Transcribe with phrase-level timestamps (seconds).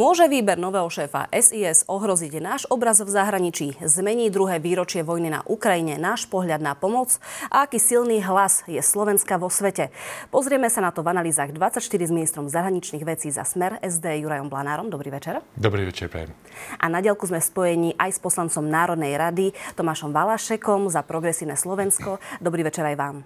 [0.00, 3.76] Môže výber nového šéfa SIS ohroziť náš obraz v zahraničí?
[3.84, 7.20] Zmení druhé výročie vojny na Ukrajine náš pohľad na pomoc?
[7.52, 9.92] A aký silný hlas je Slovenska vo svete?
[10.32, 14.48] Pozrieme sa na to v analýzach 24 s ministrom zahraničných vecí za Smer SD Jurajom
[14.48, 14.88] Blanárom.
[14.88, 15.44] Dobrý večer.
[15.52, 16.32] Dobrý večer, prajem.
[16.80, 22.16] A na diaľku sme spojení aj s poslancom Národnej rady Tomášom Valašekom za Progresívne Slovensko.
[22.40, 23.16] Dobrý večer aj vám.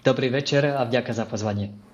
[0.00, 1.87] Dobrý večer a vďaka za pozvanie.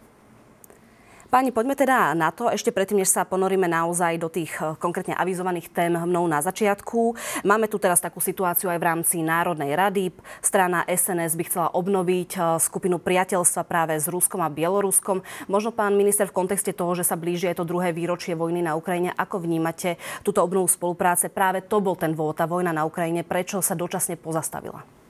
[1.34, 5.18] Páni, poďme teda na to, ešte predtým, než sa ponoríme naozaj do tých eh, konkrétne
[5.18, 7.18] avizovaných tém mnou na začiatku.
[7.42, 10.14] Máme tu teraz takú situáciu aj v rámci Národnej rady.
[10.38, 15.26] Strana SNS by chcela obnoviť eh, skupinu priateľstva práve s Ruskom a Bieloruskom.
[15.50, 18.78] Možno pán minister v kontexte toho, že sa blíži aj to druhé výročie vojny na
[18.78, 21.34] Ukrajine, ako vnímate túto obnovu spolupráce?
[21.34, 25.03] Práve to bol ten dôvod, tá vojna na Ukrajine, prečo sa dočasne pozastavila?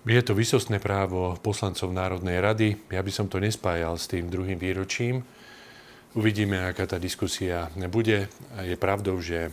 [0.00, 2.72] Je to vysostné právo poslancov Národnej rady.
[2.88, 5.20] Ja by som to nespájal s tým druhým výročím.
[6.16, 8.32] Uvidíme, aká tá diskusia bude.
[8.64, 9.52] Je pravdou, že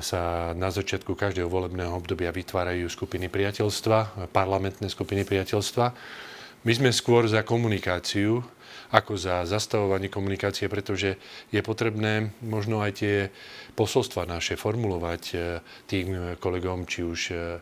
[0.00, 5.92] sa na začiatku každého volebného obdobia vytvárajú skupiny priateľstva, parlamentné skupiny priateľstva.
[6.64, 8.40] My sme skôr za komunikáciu,
[8.96, 11.20] ako za zastavovanie komunikácie, pretože
[11.52, 13.16] je potrebné možno aj tie
[13.76, 17.60] posolstva naše formulovať eh, tým kolegom, či už eh,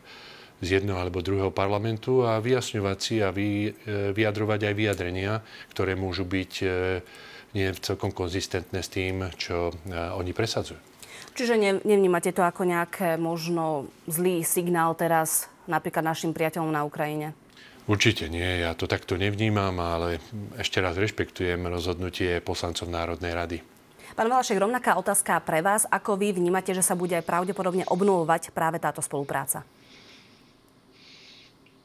[0.62, 5.42] z jedného alebo druhého parlamentu a vyjasňovať si a vy, e, vyjadrovať aj vyjadrenia,
[5.74, 6.66] ktoré môžu byť e,
[7.58, 10.78] nie celkom konzistentné s tým, čo e, oni presadzujú.
[11.34, 17.34] Čiže nevnímate to ako nejaké možno zlý signál teraz napríklad našim priateľom na Ukrajine?
[17.82, 20.22] Určite nie, ja to takto nevnímam, ale
[20.54, 23.58] ešte raz rešpektujem rozhodnutie poslancov Národnej rady.
[24.12, 25.88] Pán Valašek, rovnaká otázka pre vás.
[25.88, 29.64] Ako vy vnímate, že sa bude pravdepodobne obnovovať práve táto spolupráca?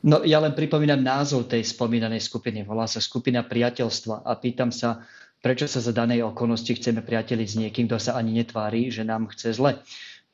[0.05, 2.61] No ja len pripomínam názov tej spomínanej skupiny.
[2.61, 5.01] Volá sa skupina priateľstva a pýtam sa,
[5.41, 9.33] prečo sa za danej okolnosti chceme priateliť s niekým, kto sa ani netvári, že nám
[9.33, 9.81] chce zle.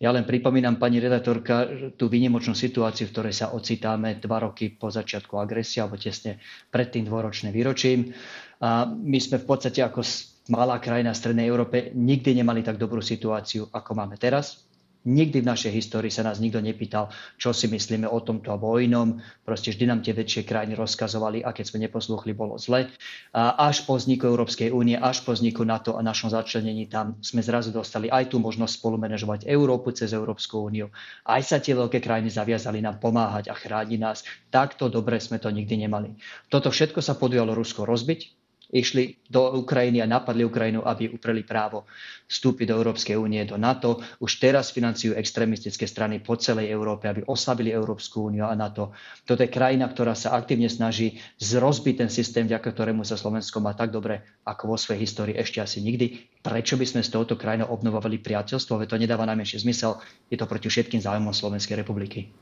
[0.04, 1.64] Ja len pripomínam, pani redaktorka,
[1.96, 6.92] tú výnimočnú situáciu, v ktorej sa ocitáme dva roky po začiatku agresie, alebo tesne pred
[6.92, 8.12] tým dvoročným výročím.
[8.60, 10.04] A my sme v podstate ako
[10.52, 14.68] malá krajina v Strednej Európe nikdy nemali tak dobrú situáciu, ako máme teraz.
[15.04, 18.80] Nikdy v našej histórii sa nás nikto nepýtal, čo si myslíme o tomto alebo o
[18.80, 19.20] inom.
[19.44, 22.88] Proste vždy nám tie väčšie krajiny rozkazovali a keď sme neposlúchli, bolo zle.
[23.36, 27.44] A až po vzniku Európskej únie, až po vzniku NATO a našom začlenení tam sme
[27.44, 30.88] zrazu dostali aj tú možnosť spolumenežovať Európu cez Európsku úniu.
[31.28, 34.24] Aj sa tie veľké krajiny zaviazali nám pomáhať a chrániť nás.
[34.48, 36.16] Takto dobre sme to nikdy nemali.
[36.48, 38.43] Toto všetko sa podujalo Rusko rozbiť
[38.74, 41.86] išli do Ukrajiny a napadli Ukrajinu, aby upreli právo
[42.26, 44.02] vstúpiť do Európskej únie, do NATO.
[44.18, 48.90] Už teraz financujú extrémistické strany po celej Európe, aby oslabili Európsku úniu a NATO.
[49.30, 53.78] Toto je krajina, ktorá sa aktívne snaží zrozbiť ten systém, vďaka ktorému sa Slovensko má
[53.78, 56.42] tak dobre ako vo svojej histórii ešte asi nikdy.
[56.42, 58.82] Prečo by sme s touto krajinou obnovovali priateľstvo?
[58.82, 60.02] Veď to nedáva najmenší zmysel.
[60.34, 62.34] Je to proti všetkým záujmom Slovenskej republiky.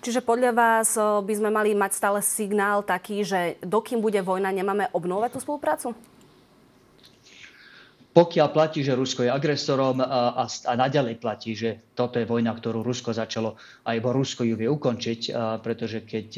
[0.00, 4.88] Čiže podľa vás by sme mali mať stále signál taký, že dokým bude vojna, nemáme
[4.96, 5.92] obnovať tú spoluprácu?
[8.10, 12.50] Pokiaľ platí, že Rusko je agresorom a, a, a naďalej platí, že toto je vojna,
[12.50, 13.54] ktorú Rusko začalo,
[13.86, 16.28] alebo Rusko ju vie ukončiť, a, pretože keď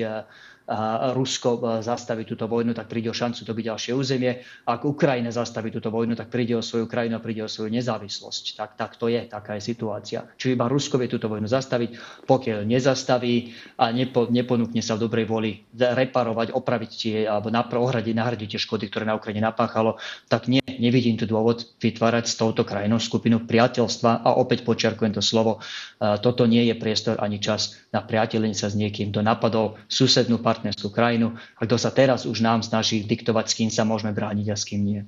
[1.12, 4.43] Rusko zastaví túto vojnu, tak príde o šancu dobiť ďalšie územie.
[4.67, 8.45] Ak Ukrajina zastaví túto vojnu, tak príde o svoju krajinu a príde o svoju nezávislosť.
[8.56, 10.22] Tak, tak to je, taká je situácia.
[10.39, 12.22] Čiže iba Rusko vie túto vojnu zastaviť.
[12.31, 17.51] Pokiaľ nezastaví a nepo, neponúkne sa v dobrej voli reparovať, opraviť tie, alebo
[17.83, 19.99] ohradiť, nahradiť tie škody, ktoré na Ukrajine napáchalo,
[20.31, 24.22] tak nie, nevidím tu dôvod vytvárať s touto krajinou skupinu priateľstva.
[24.22, 25.59] A opäť počiarkujem to slovo,
[25.99, 30.93] toto nie je priestor ani čas na priateľenie sa s niekým, kto napadol susednú partnerskú
[30.93, 34.57] krajinu a kto sa teraz už nám snaží diktovať, s kým sa môžeme brániť a
[34.61, 35.01] s kým nie.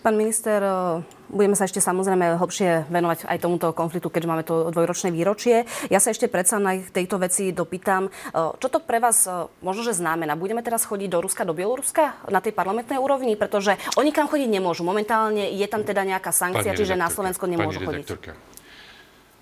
[0.00, 4.72] Pán minister, e, budeme sa ešte samozrejme hlbšie venovať aj tomuto konfliktu, keďže máme to
[4.72, 5.68] dvojročné výročie.
[5.92, 8.10] Ja sa ešte predsa na tejto veci dopýtam, e,
[8.56, 10.32] čo to pre vás e, možno, že znamená?
[10.32, 13.36] Budeme teraz chodiť do Ruska, do Bieloruska na tej parlamentnej úrovni?
[13.36, 14.80] Pretože oni kam chodiť nemôžu.
[14.80, 18.55] Momentálne je tam teda nejaká sankcia, pani čiže na Slovensko nemôžu chodiť.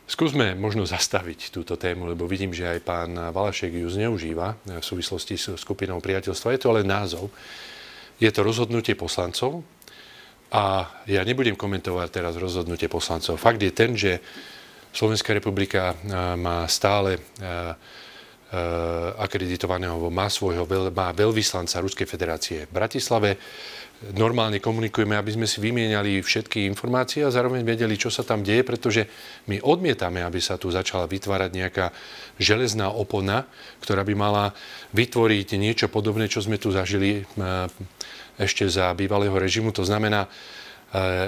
[0.04, 5.40] Skúsme možno zastaviť túto tému, lebo vidím, že aj pán Valašek ju zneužíva v súvislosti
[5.40, 6.52] s skupinou priateľstva.
[6.52, 7.32] Je to ale názov.
[8.20, 9.64] Je to rozhodnutie poslancov
[10.52, 13.40] a ja nebudem komentovať teraz rozhodnutie poslancov.
[13.40, 14.20] Fakt je ten, že
[14.94, 15.98] Slovenská republika
[16.36, 17.18] má stále
[19.18, 20.62] akreditovaného, má svojho
[20.94, 23.30] má veľvyslanca Ruskej federácie v Bratislave
[24.12, 28.60] normálne komunikujeme, aby sme si vymieniali všetky informácie a zároveň vedeli, čo sa tam deje,
[28.60, 29.08] pretože
[29.48, 31.86] my odmietame, aby sa tu začala vytvárať nejaká
[32.36, 33.48] železná opona,
[33.80, 34.44] ktorá by mala
[34.92, 37.24] vytvoriť niečo podobné, čo sme tu zažili
[38.36, 39.72] ešte za bývalého režimu.
[39.72, 40.28] To znamená,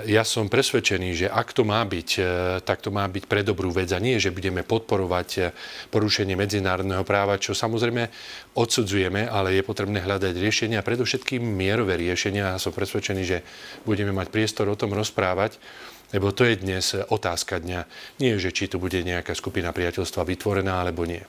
[0.06, 2.10] ja som presvedčený, že ak to má byť,
[2.62, 5.50] tak to má byť pre dobrú vec a nie, že budeme podporovať
[5.90, 8.06] porušenie medzinárodného práva, čo samozrejme
[8.54, 12.54] odsudzujeme, ale je potrebné hľadať riešenia, predovšetkým mierové riešenia.
[12.54, 13.42] Ja som presvedčený, že
[13.82, 15.58] budeme mať priestor o tom rozprávať.
[16.14, 17.82] Lebo to je dnes otázka dňa.
[18.22, 21.26] Nie, že či tu bude nejaká skupina priateľstva vytvorená, alebo nie.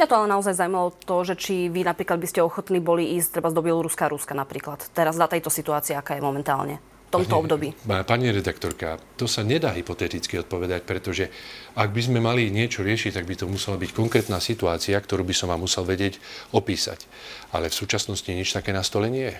[0.00, 3.36] Mňa to ale naozaj zaujímalo to, že či vy napríklad by ste ochotní boli ísť
[3.36, 4.80] treba do Bieloruska, Ruska napríklad.
[4.96, 6.80] Teraz za tejto situácii, aká je momentálne
[7.14, 7.68] tomto pani, období.
[7.86, 11.30] Pani redaktorka, to sa nedá hypoteticky odpovedať, pretože
[11.78, 15.34] ak by sme mali niečo riešiť, tak by to musela byť konkrétna situácia, ktorú by
[15.34, 16.18] som vám musel vedieť
[16.50, 17.06] opísať.
[17.54, 19.38] Ale v súčasnosti nič také na stole nie je.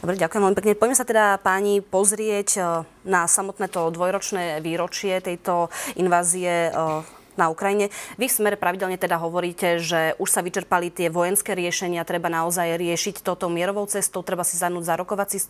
[0.00, 0.78] Dobre, ďakujem veľmi pekne.
[0.78, 2.60] Poďme sa teda páni pozrieť e,
[3.04, 5.68] na samotné to dvojročné výročie tejto
[6.00, 7.92] invázie e, na Ukrajine.
[8.16, 12.78] Vy v smere pravidelne teda hovoríte, že už sa vyčerpali tie vojenské riešenia, treba naozaj
[12.78, 15.42] riešiť toto mierovou cestou, treba si zanúť za rokovací.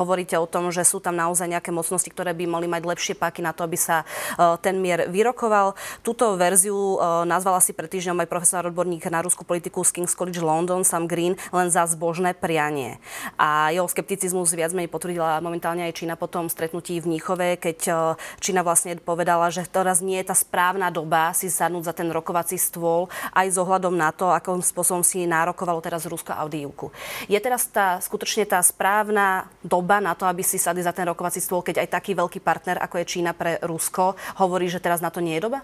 [0.00, 3.44] Hovoríte o tom, že sú tam naozaj nejaké mocnosti, ktoré by mohli mať lepšie páky
[3.44, 5.76] na to, aby sa uh, ten mier vyrokoval.
[6.02, 10.16] Túto verziu uh, nazvala si pred týždňom aj profesor odborník na ruskú politiku z King's
[10.16, 12.98] College London, Sam Green, len za zbožné prianie.
[13.36, 17.78] A jeho skepticizmus viac menej potvrdila momentálne aj Čína po tom stretnutí v Níchove, keď
[17.92, 17.96] uh,
[18.40, 22.58] Čína vlastne povedala, že teraz nie je tá správna doba si sadnúť za ten rokovací
[22.60, 26.92] stôl aj s ohľadom na to, akým spôsobom si nárokovalo teraz Rusko Audívku.
[27.30, 31.40] Je teraz tá, skutočne tá správna doba na to, aby si sadli za ten rokovací
[31.40, 35.08] stôl, keď aj taký veľký partner, ako je Čína pre Rusko, hovorí, že teraz na
[35.08, 35.62] to nie je doba?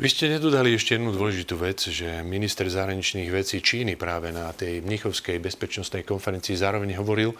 [0.00, 4.80] Vy ste nedodali ešte jednu dôležitú vec, že minister zahraničných vecí Číny práve na tej
[4.80, 7.36] Mnichovskej bezpečnostnej konferencii zároveň hovoril,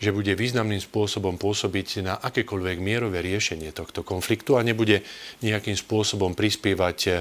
[0.00, 5.04] že bude významným spôsobom pôsobiť na akékoľvek mierové riešenie tohto konfliktu a nebude
[5.44, 7.12] nejakým spôsobom prispievať e,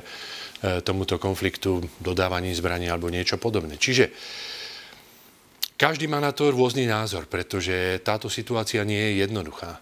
[0.80, 3.76] tomuto konfliktu dodávaním zbraní alebo niečo podobné.
[3.76, 4.16] Čiže
[5.76, 9.80] každý má na to rôzny názor, pretože táto situácia nie je jednoduchá.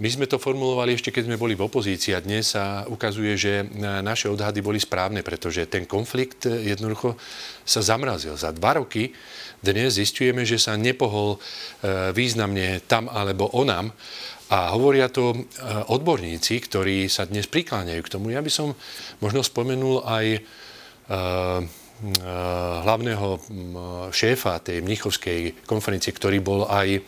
[0.00, 3.68] My sme to formulovali ešte, keď sme boli v opozícii a dnes sa ukazuje, že
[4.00, 7.20] naše odhady boli správne, pretože ten konflikt jednoducho
[7.68, 8.32] sa zamrazil.
[8.32, 9.12] Za dva roky
[9.60, 11.38] dnes zistujeme, že sa nepohol e,
[12.16, 13.92] významne tam alebo onam
[14.48, 15.38] a hovoria to e,
[15.92, 18.32] odborníci, ktorí sa dnes prikláňajú k tomu.
[18.32, 18.72] Ja by som
[19.20, 20.40] možno spomenul aj e,
[22.80, 23.28] hlavného
[24.08, 27.04] šéfa tej mnichovskej konferencie, ktorý bol aj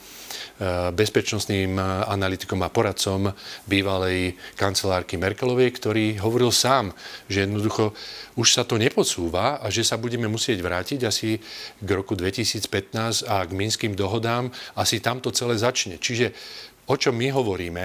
[0.93, 3.33] bezpečnostným eh, analytikom a poradcom
[3.67, 6.95] bývalej kancelárky Merkelovej, ktorý hovoril sám,
[7.27, 7.97] že jednoducho
[8.37, 11.37] už sa to nepodsúva a že sa budeme musieť vrátiť asi
[11.81, 14.49] k roku 2015 a k minským dohodám.
[14.77, 16.01] Asi tam to celé začne.
[16.01, 16.33] Čiže
[16.89, 17.85] o čom my hovoríme,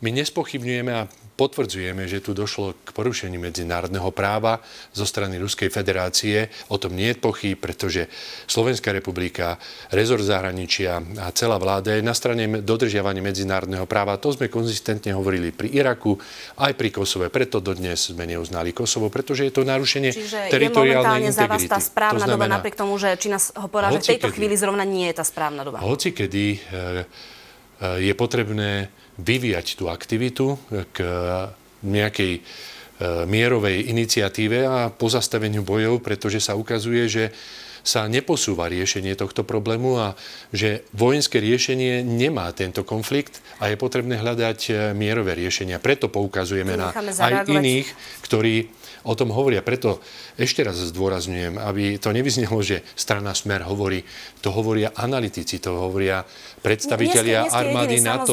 [0.00, 1.08] my nespochybňujeme a
[1.40, 4.60] potvrdzujeme, že tu došlo k porušeniu medzinárodného práva
[4.92, 6.52] zo strany Ruskej federácie.
[6.68, 8.12] O tom nie je pochyb, pretože
[8.44, 9.56] Slovenská republika,
[9.88, 14.20] rezort zahraničia a celá vláda je na strane dodržiavania medzinárodného práva.
[14.20, 16.20] To sme konzistentne hovorili pri Iraku,
[16.60, 17.32] aj pri Kosove.
[17.32, 21.62] Preto dodnes sme neuznali Kosovo, pretože je to narušenie Čiže teritoriálnej je momentálne za vás
[21.64, 24.36] tá správna to znamená, doba, napriek tomu, že Čína ho povedala, že v tejto kedy,
[24.36, 25.80] chvíli zrovna nie je tá správna doba.
[25.80, 26.92] Hoci kedy e, e,
[28.04, 30.60] je potrebné vyvíjať tú aktivitu
[30.94, 30.98] k
[31.80, 32.40] nejakej e,
[33.24, 37.24] mierovej iniciatíve a pozastaveniu bojov, pretože sa ukazuje, že
[37.80, 40.08] sa neposúva riešenie tohto problému a
[40.52, 45.80] že vojenské riešenie nemá tento konflikt a je potrebné hľadať e, mierové riešenia.
[45.80, 47.88] Preto poukazujeme na aj iných,
[48.28, 48.68] ktorí
[49.04, 49.64] o tom hovoria.
[49.64, 50.00] Preto
[50.36, 54.04] ešte raz zdôrazňujem, aby to nevyznelo, že strana Smer hovorí,
[54.44, 56.24] to hovoria analytici, to hovoria
[56.60, 58.32] predstavitelia nie armády jediný, NATO,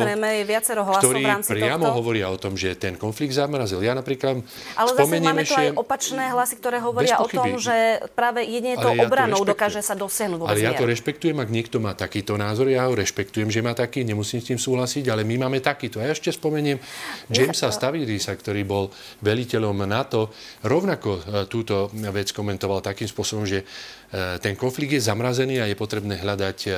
[1.00, 1.98] ktorí priamo tohto.
[1.98, 3.80] hovoria o tom, že ten konflikt zamrazil.
[3.80, 4.44] Ja napríklad
[4.76, 8.92] Ale zase máme tu aj opačné hlasy, ktoré hovoria o tom, že práve jedine to
[8.92, 12.68] ja obranou to dokáže sa dosiahnuť Ale ja to rešpektujem, ak niekto má takýto názor,
[12.68, 16.04] ja ho rešpektujem, že má taký, nemusím s tým súhlasiť, ale my máme takýto.
[16.04, 16.78] A ja ešte spomeniem
[17.32, 18.92] Jamesa Stavidisa, ktorý bol
[19.24, 20.30] veliteľom NATO,
[20.66, 23.66] rovnako e, túto vec komentoval takým spôsobom, že e,
[24.42, 26.72] ten konflikt je zamrazený a je potrebné hľadať e,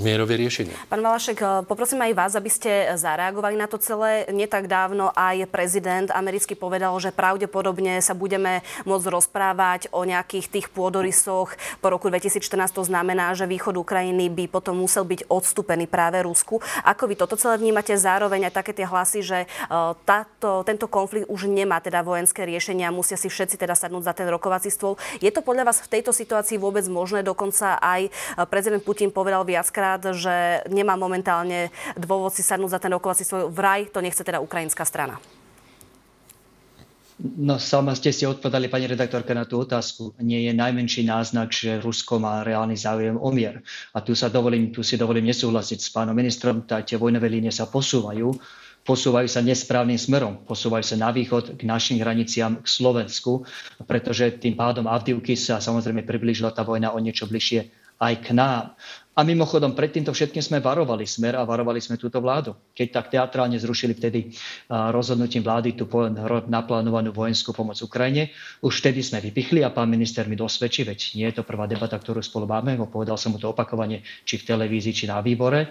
[0.00, 0.72] mierové riešenie.
[0.88, 4.24] Pán Valašek, eh, poprosím aj vás, aby ste zareagovali na to celé.
[4.32, 10.66] Netak dávno aj prezident americký povedal, že pravdepodobne sa budeme môcť rozprávať o nejakých tých
[10.72, 11.52] pôdorysoch
[11.84, 12.72] po roku 2014.
[12.72, 16.64] To znamená, že východ Ukrajiny by potom musel byť odstúpený práve Rusku.
[16.88, 17.92] Ako vy toto celé vnímate?
[17.92, 22.94] Zároveň aj také tie hlasy, že eh, táto, tento konflikt už nemá teda vojenské riešenia,
[22.94, 24.96] musia si všetci teda sadnúť za ten rokovací stôl.
[25.20, 27.20] Je to podľa vás v tejto situácii vôbec možné?
[27.26, 28.08] Dokonca aj
[28.48, 33.50] prezident Putin povedal viackrát, viackrát, že nemá momentálne dôvod si sadnúť za ten rokovací svoj
[33.50, 35.18] vraj, to nechce teda ukrajinská strana.
[37.22, 40.10] No sama ste si odpovedali, pani redaktorka, na tú otázku.
[40.18, 43.62] Nie je najmenší náznak, že Rusko má reálny záujem o mier.
[43.94, 46.66] A tu, sa dovolím, tu si dovolím nesúhlasiť s pánom ministrom.
[46.66, 48.34] Tie vojnové línie sa posúvajú
[48.82, 50.42] posúvajú sa nesprávnym smerom.
[50.42, 53.46] Posúvajú sa na východ k našim hraniciam, k Slovensku,
[53.86, 57.70] pretože tým pádom Avdivky sa samozrejme priblížila tá vojna o niečo bližšie
[58.02, 58.74] aj k nám.
[59.12, 62.56] A mimochodom, pred týmto všetkým sme varovali smer a varovali sme túto vládu.
[62.72, 64.32] Keď tak teatrálne zrušili vtedy
[64.72, 65.84] rozhodnutím vlády tú
[66.48, 68.32] naplánovanú vojenskú pomoc Ukrajine,
[68.64, 72.00] už vtedy sme vypichli a pán minister mi dosvedčí, veď nie je to prvá debata,
[72.00, 75.68] ktorú spolu máme, povedal som mu to opakovane, či v televízii, či na výbore,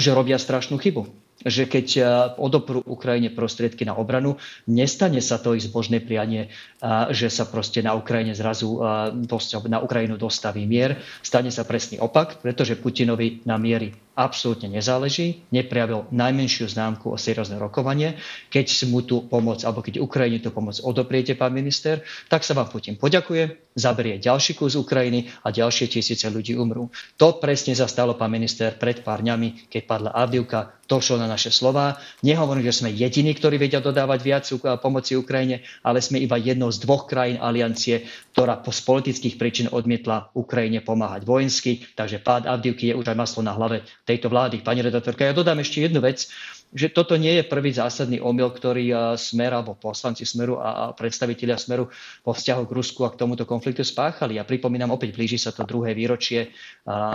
[0.00, 2.02] že robia strašnú chybu že keď e,
[2.36, 4.36] odoprú Ukrajine prostriedky na obranu,
[4.68, 9.78] nestane sa to ich zbožné prianie, e, že sa proste na Ukrajine zrazu e, na
[9.80, 11.00] Ukrajinu dostaví mier.
[11.24, 17.56] Stane sa presný opak, pretože Putinovi na miery absolútne nezáleží, neprejavil najmenšiu známku o seriózne
[17.56, 18.20] rokovanie.
[18.52, 22.68] Keď mu tú pomoc, alebo keď Ukrajine tú pomoc odopriete, pán minister, tak sa vám
[22.68, 26.92] Putin poďakuje, zaberie ďalší kus Ukrajiny a ďalšie tisíce ľudí umrú.
[27.16, 32.02] To presne zastalo pán minister pred pár dňami, keď padla Avdivka, šlo na naše slova.
[32.26, 34.44] Nehovorím, že sme jediní, ktorí vedia dodávať viac
[34.82, 40.34] pomoci Ukrajine, ale sme iba jednou z dvoch krajín aliancie, ktorá po politických príčin odmietla
[40.34, 41.86] Ukrajine pomáhať vojensky.
[41.94, 44.58] Takže pád Avdivky je už aj maslo na hlave tejto vlády.
[44.66, 46.26] Pani redaktorka, ja dodám ešte jednu vec
[46.70, 51.90] že toto nie je prvý zásadný omyl, ktorý Smer alebo poslanci Smeru a predstavitelia Smeru
[52.22, 54.38] po vzťahu k Rusku a k tomuto konfliktu spáchali.
[54.38, 56.54] Ja pripomínam, opäť blíži sa to druhé výročie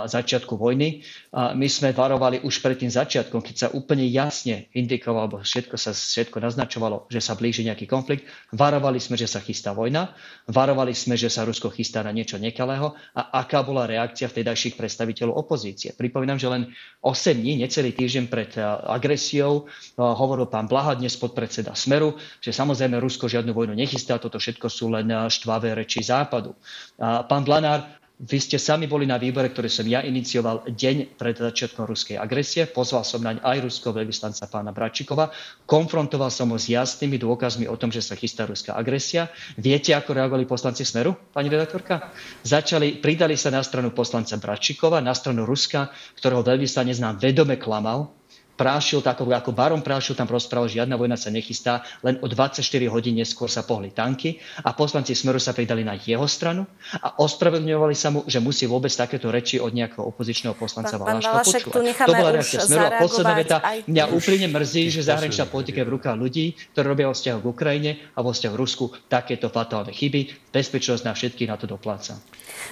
[0.04, 1.00] začiatku vojny.
[1.32, 5.96] My sme varovali už pred tým začiatkom, keď sa úplne jasne indikovalo, alebo všetko sa
[5.96, 8.28] všetko naznačovalo, že sa blíži nejaký konflikt.
[8.52, 10.12] Varovali sme, že sa chystá vojna.
[10.52, 12.92] Varovali sme, že sa Rusko chystá na niečo nekalého.
[13.16, 15.96] A aká bola reakcia vtedajších predstaviteľov opozície.
[15.96, 16.68] Pripomínam, že len
[17.00, 18.52] 8 dní, necelý týždeň pred
[18.84, 19.70] agresiou vojnou.
[19.96, 24.90] Hovoril pán Blaha, dnes podpredseda Smeru, že samozrejme Rusko žiadnu vojnu nechystá, toto všetko sú
[24.90, 26.58] len štvavé reči západu.
[26.98, 27.86] Pán Blanár
[28.16, 32.64] vy ste sami boli na výbore, ktorý som ja inicioval deň pred začiatkom ruskej agresie.
[32.64, 35.28] Pozval som naň aj ruského veľvyslanca pána Bračikova.
[35.68, 39.28] Konfrontoval som ho s jasnými dôkazmi o tom, že sa chystá ruská agresia.
[39.60, 42.08] Viete, ako reagovali poslanci Smeru, pani redaktorka?
[42.40, 48.15] Začali, pridali sa na stranu poslanca Bračikova, na stranu Ruska, ktorého veľvyslanec nám vedome klamal,
[48.56, 52.64] Prášil, tak ako baron Prášil tam rozprával, že žiadna vojna sa nechystá, len o 24
[52.88, 56.64] hodín neskôr sa pohli tanky a poslanci Smeru sa pridali na jeho stranu
[56.96, 61.68] a ospravedlňovali sa mu, že musí vôbec takéto reči od nejakého opozičného poslanca pán, Valaška
[61.68, 62.08] počúvať.
[62.08, 62.84] To bola reakcia Smeru.
[62.88, 67.12] A posledná veta, mňa úprimne mrzí, že zahraničná politika je v rukách ľudí, ktorí robia
[67.12, 70.48] vo vzťahu k Ukrajine a vo vzťahu k Rusku takéto fatálne chyby.
[70.48, 72.16] Bezpečnosť na všetkých na to dopláca.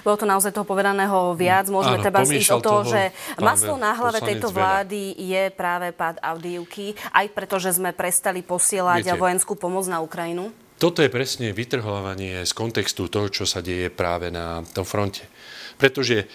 [0.03, 1.71] Bolo to naozaj toho povedaného viac.
[1.71, 6.19] Môžeme Áno, treba ísť o toho, že maslo na hlave tejto vlády je práve pád
[6.25, 10.51] Avdiivky, aj preto, že sme prestali posielať Viete, vojenskú pomoc na Ukrajinu?
[10.81, 15.23] Toto je presne vytrhovanie z kontextu toho, čo sa deje práve na tom fronte.
[15.79, 16.27] Pretože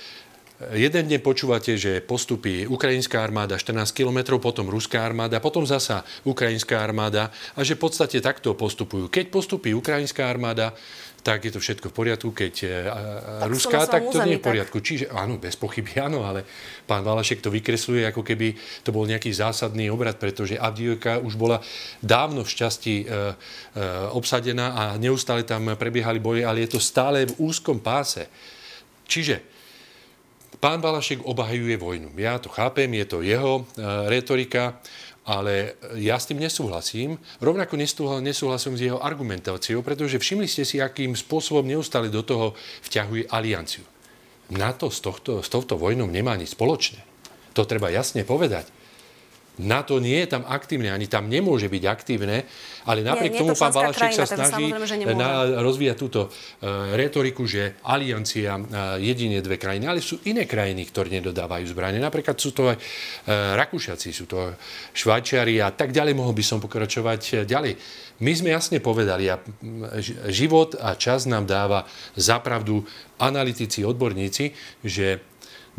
[0.60, 6.84] Jeden deň počúvate, že postupí ukrajinská armáda 14 km, potom ruská armáda, potom zasa ukrajinská
[6.84, 9.08] armáda a že v podstate takto postupujú.
[9.08, 10.75] Keď postupí ukrajinská armáda,
[11.20, 12.30] tak je to všetko v poriadku.
[12.32, 14.80] Keď tak ruská, tak to nie je v poriadku.
[14.80, 14.88] Tak.
[14.88, 16.48] Čiže áno, bez pochyby áno, ale
[16.88, 21.60] pán Valašek to vykresluje, ako keby to bol nejaký zásadný obrad, pretože Avdiivka už bola
[22.00, 23.14] dávno v šťastí e, e,
[24.16, 28.26] obsadená a neustále tam prebiehali boje, ale je to stále v úzkom páse.
[29.10, 29.42] Čiže
[30.60, 32.14] pán Valašek obhajuje vojnu.
[32.20, 34.80] Ja to chápem, je to jeho e, retorika.
[35.28, 37.20] Ale ja s tým nesúhlasím.
[37.44, 37.76] Rovnako
[38.24, 42.58] nesúhlasím s jeho argumentáciou, pretože všimli ste si, akým spôsobom neustále do toho
[42.88, 43.86] vťahuje alianciu.
[44.50, 47.06] NATO s, tohto, s touto vojnou nemá nič spoločné.
[47.54, 48.78] To treba jasne povedať.
[49.60, 52.48] NATO nie je tam aktívne, ani tam nemôže byť aktívne,
[52.88, 54.72] ale napriek nie, nie tomu pán Balašek sa snaží
[55.13, 60.88] na, rozvíjať túto uh, retoriku, že aliancia uh, jedine dve krajiny, ale sú iné krajiny,
[60.88, 62.00] ktoré nedodávajú zbranie.
[62.00, 64.56] Napríklad sú to aj uh, Rakúšaci, sú to
[64.96, 67.75] Švajčiari a tak ďalej, mohol by som pokračovať ďalej.
[68.20, 69.39] My sme jasne povedali, a
[70.28, 71.88] život a čas nám dáva
[72.20, 72.84] zapravdu
[73.16, 74.51] analytici, odborníci,
[74.84, 75.28] že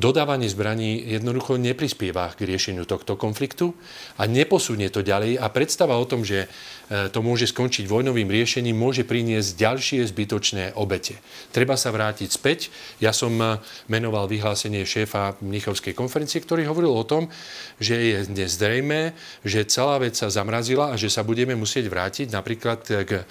[0.00, 3.76] dodávanie zbraní jednoducho neprispieva k riešeniu tohto konfliktu
[4.16, 6.48] a neposunie to ďalej a predstava o tom, že
[6.88, 11.20] e, to môže skončiť vojnovým riešením, môže priniesť ďalšie zbytočné obete.
[11.52, 12.72] Treba sa vrátiť späť.
[13.04, 13.60] Ja som e,
[13.92, 17.28] menoval vyhlásenie šéfa Mnichovskej konferencie, ktorý hovoril o tom,
[17.76, 19.12] že je nezrejme,
[19.44, 23.28] že celá vec sa zamrazila a že sa budeme musieť vrátiť napríklad k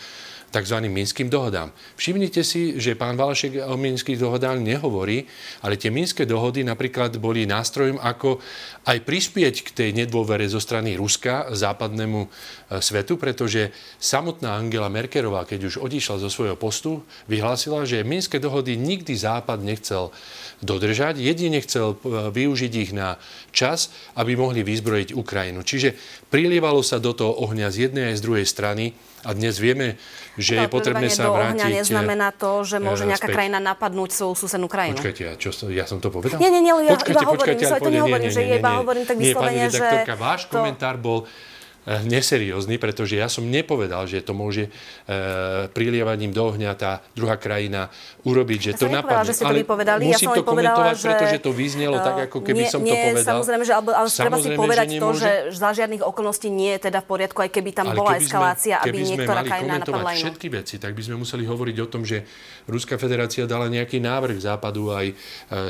[0.50, 0.78] tzv.
[0.90, 1.70] Minským dohodám.
[1.96, 5.24] Všimnite si, že pán Valašek o Minských dohodách nehovorí,
[5.62, 8.42] ale tie Minské dohody napríklad boli nástrojom, ako
[8.90, 12.28] aj prispieť k tej nedôvere zo strany Ruska západnému e,
[12.82, 13.70] svetu, pretože
[14.02, 19.62] samotná Angela Merkerová, keď už odišla zo svojho postu, vyhlásila, že Minské dohody nikdy Západ
[19.62, 20.10] nechcel
[20.66, 23.22] dodržať, jedine chcel e, využiť ich na
[23.54, 25.62] čas, aby mohli vyzbrojiť Ukrajinu.
[25.62, 25.94] Čiže
[26.34, 28.86] prilievalo sa do toho ohňa z jednej aj z druhej strany
[29.24, 30.00] a dnes vieme,
[30.40, 31.60] že je potrebné sa vrátiť...
[31.60, 33.36] ohňa neznamená to, že môže nejaká späť.
[33.36, 35.00] krajina napadnúť svoju susednú krajinu.
[35.00, 36.40] Počkajte, ja, čo, ja som to povedal?
[36.40, 38.60] Nie, nie, nie, ja počkajte, iba hovorím, počkajte, ja to nehovorím, nie, nie, nie, že
[38.60, 39.88] iba hovorím tak vyslovene, že...
[40.16, 40.56] váš to...
[40.56, 41.49] komentár bol Eh,
[41.88, 44.72] neseriózny, pretože ja som nepovedal, že to môže e,
[45.72, 47.90] prilievaním do ohňa tá druhá krajina
[48.28, 49.26] urobiť, že ja to napadne.
[49.26, 50.02] že ste to vypovedali.
[50.06, 52.98] Musím ja to komentovať, že, pretože to vyznelo tak, ako keby nie, som nie, to
[53.16, 53.36] povedal.
[53.40, 56.92] Samozrejme, že, ale, ale treba si povedať že to, že za žiadnych okolností nie je
[56.92, 60.12] teda v poriadku, aj keby tam ale bola keby eskalácia, sme, aby niektorá krajina napadla
[60.14, 60.22] inú.
[60.28, 62.28] všetky veci, tak by sme museli hovoriť o tom, že
[62.70, 65.14] Ruská federácia dala nejaký návrh západu aj e,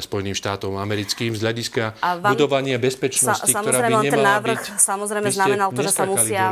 [0.04, 1.96] Spojeným štátom americkým z hľadiska
[2.28, 4.62] budovania bezpečnosti, ktorá by nemala byť...
[4.76, 6.44] Samozrejme znamenal to, že sa musia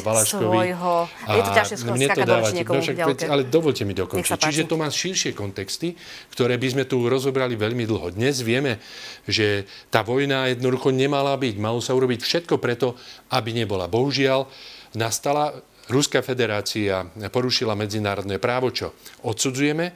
[0.00, 0.40] Valaškovi.
[0.40, 0.94] Svojho...
[1.28, 4.40] A je to ťažšie skákať niekomu no, však, Ale dovolte mi dokončiť.
[4.40, 5.92] Čiže to má širšie kontexty,
[6.32, 8.16] ktoré by sme tu rozobrali veľmi dlho.
[8.16, 8.80] Dnes vieme,
[9.28, 11.54] že tá vojna jednoducho nemala byť.
[11.60, 12.96] Malo sa urobiť všetko preto,
[13.28, 13.90] aby nebola.
[13.90, 14.48] Bohužiaľ,
[14.96, 15.52] nastala
[15.90, 17.02] Ruská federácia
[17.34, 18.94] porušila medzinárodné právo, čo
[19.26, 19.90] odsudzujeme,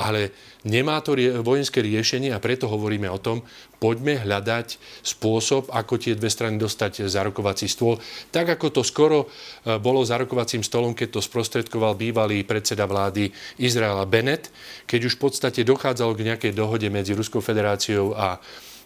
[0.00, 0.32] ale
[0.64, 1.12] nemá to
[1.44, 3.44] vojenské riešenie a preto hovoríme o tom,
[3.76, 8.00] poďme hľadať spôsob, ako tie dve strany dostať za rokovací stôl.
[8.32, 13.28] Tak ako to skoro e, bolo za rokovacím stolom, keď to sprostredkoval bývalý predseda vlády
[13.60, 14.48] Izraela Bennett,
[14.88, 18.40] keď už v podstate dochádzalo k nejakej dohode medzi Ruskou federáciou a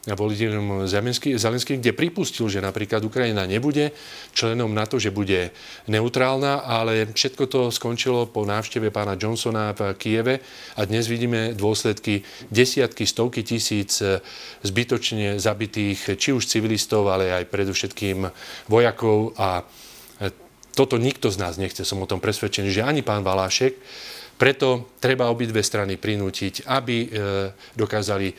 [0.05, 3.97] Volodymyrom Zelenským, kde pripustil, že napríklad Ukrajina nebude
[4.37, 5.49] členom NATO, že bude
[5.89, 10.45] neutrálna, ale všetko to skončilo po návšteve pána Johnsona v Kieve
[10.77, 12.21] a dnes vidíme dôsledky
[12.53, 14.05] desiatky, stovky tisíc
[14.61, 18.29] zbytočne zabitých či už civilistov, ale aj predovšetkým
[18.69, 19.65] vojakov a
[20.75, 23.79] toto nikto z nás nechce, som o tom presvedčený, že ani pán Valášek,
[24.35, 27.09] preto treba obidve strany prinútiť, aby e,
[27.79, 28.35] dokázali e,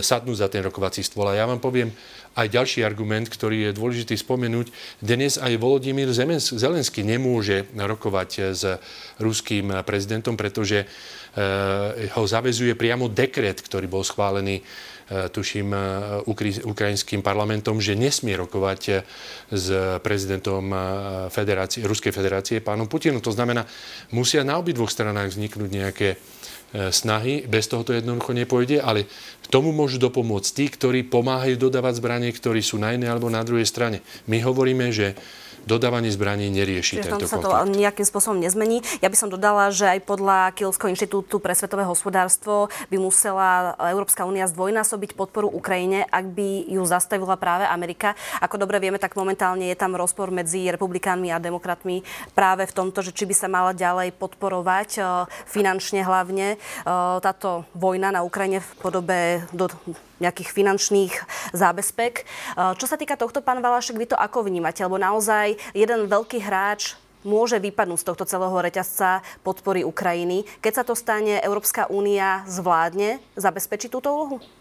[0.00, 1.28] sadnúť za ten rokovací stôl.
[1.28, 1.92] A ja vám poviem
[2.38, 4.70] aj ďalší argument, ktorý je dôležitý spomenúť.
[5.02, 6.08] Dnes aj Volodymyr
[6.40, 8.62] Zelenský nemôže rokovať s
[9.18, 10.86] ruským prezidentom, pretože e,
[12.16, 14.62] ho zavezuje priamo dekret, ktorý bol schválený
[15.10, 15.80] tuším, e,
[16.64, 18.92] ukrajinským parlamentom, že nesmie rokovať e,
[19.50, 19.66] s
[20.00, 20.70] prezidentom
[21.34, 23.18] federácie, Ruskej federácie, pánom Putinom.
[23.18, 23.66] To znamená,
[24.14, 26.08] musia na obidvoch stranách vzniknúť nejaké
[26.94, 29.10] snahy, bez toho to jednoducho nepôjde, ale
[29.42, 33.42] k tomu môžu dopomôcť tí, ktorí pomáhajú dodávať zbranie, ktorí sú na jednej alebo na
[33.42, 34.06] druhej strane.
[34.30, 35.18] My hovoríme, že
[35.64, 37.56] dodávanie zbraní nerieši Čiže tento sa konflikt.
[37.56, 38.82] to nejakým spôsobom nezmení.
[39.00, 44.26] Ja by som dodala, že aj podľa Kielského inštitútu pre svetové hospodárstvo by musela Európska
[44.26, 48.18] únia zdvojnásobiť podporu Ukrajine, ak by ju zastavila práve Amerika.
[48.42, 52.02] Ako dobre vieme, tak momentálne je tam rozpor medzi republikánmi a demokratmi
[52.34, 55.02] práve v tomto, že či by sa mala ďalej podporovať e,
[55.46, 56.56] finančne hlavne e,
[57.20, 59.18] táto vojna na Ukrajine v podobe
[59.54, 59.70] do
[60.20, 61.14] nejakých finančných
[61.56, 62.22] zábezpek.
[62.22, 62.24] E,
[62.76, 64.84] čo sa týka tohto, pán Valašek, vy to ako vnímate?
[64.84, 70.48] Lebo naozaj jeden veľký hráč môže vypadnúť z tohto celého reťazca podpory Ukrajiny.
[70.64, 74.59] Keď sa to stane, Európska únia zvládne zabezpečiť túto úlohu?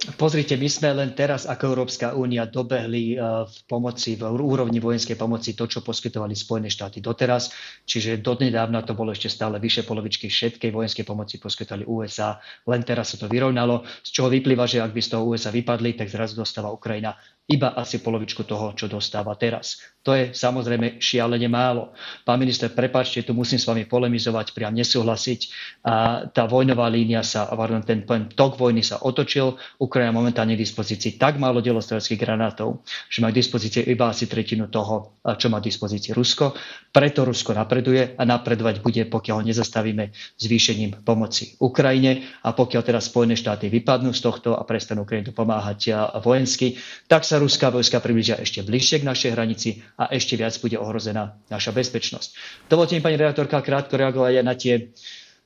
[0.00, 5.12] Pozrite, my sme len teraz ako Európska únia dobehli eh, v pomoci, v úrovni vojenskej
[5.12, 7.52] pomoci to, čo poskytovali Spojené štáty doteraz.
[7.84, 12.40] Čiže dodnedávna to bolo ešte stále vyše polovičky všetkej vojenskej pomoci poskytovali USA.
[12.64, 15.92] Len teraz sa to vyrovnalo, z čoho vyplýva, že ak by z toho USA vypadli,
[15.92, 17.12] tak zrazu dostáva Ukrajina
[17.50, 19.82] iba asi polovičku toho, čo dostáva teraz.
[20.00, 21.92] To je samozrejme šialene málo.
[22.24, 25.40] Pán minister, prepáčte, tu musím s vami polemizovať, priam nesúhlasiť.
[25.84, 29.60] A tá vojnová línia sa, pardon, ten, ten tok vojny sa otočil.
[29.76, 32.80] Ukrajina momentálne k dispozícii tak málo delostrelských granátov,
[33.12, 36.56] že má k dispozícii iba asi tretinu toho, čo má k dispozícii Rusko.
[36.88, 43.12] Preto Rusko napreduje a napredovať bude, pokiaľ ho nezastavíme zvýšením pomoci Ukrajine a pokiaľ teraz
[43.12, 45.92] Spojené štáty vypadnú z tohto a prestanú Ukrajinu pomáhať
[46.24, 50.76] vojensky, tak sa ruská vojska približia ešte bližšie k našej hranici a ešte viac bude
[50.76, 52.36] ohrozená naša bezpečnosť.
[52.68, 54.92] Dovolte mi, pani redaktorka, krátko reagovať aj na tie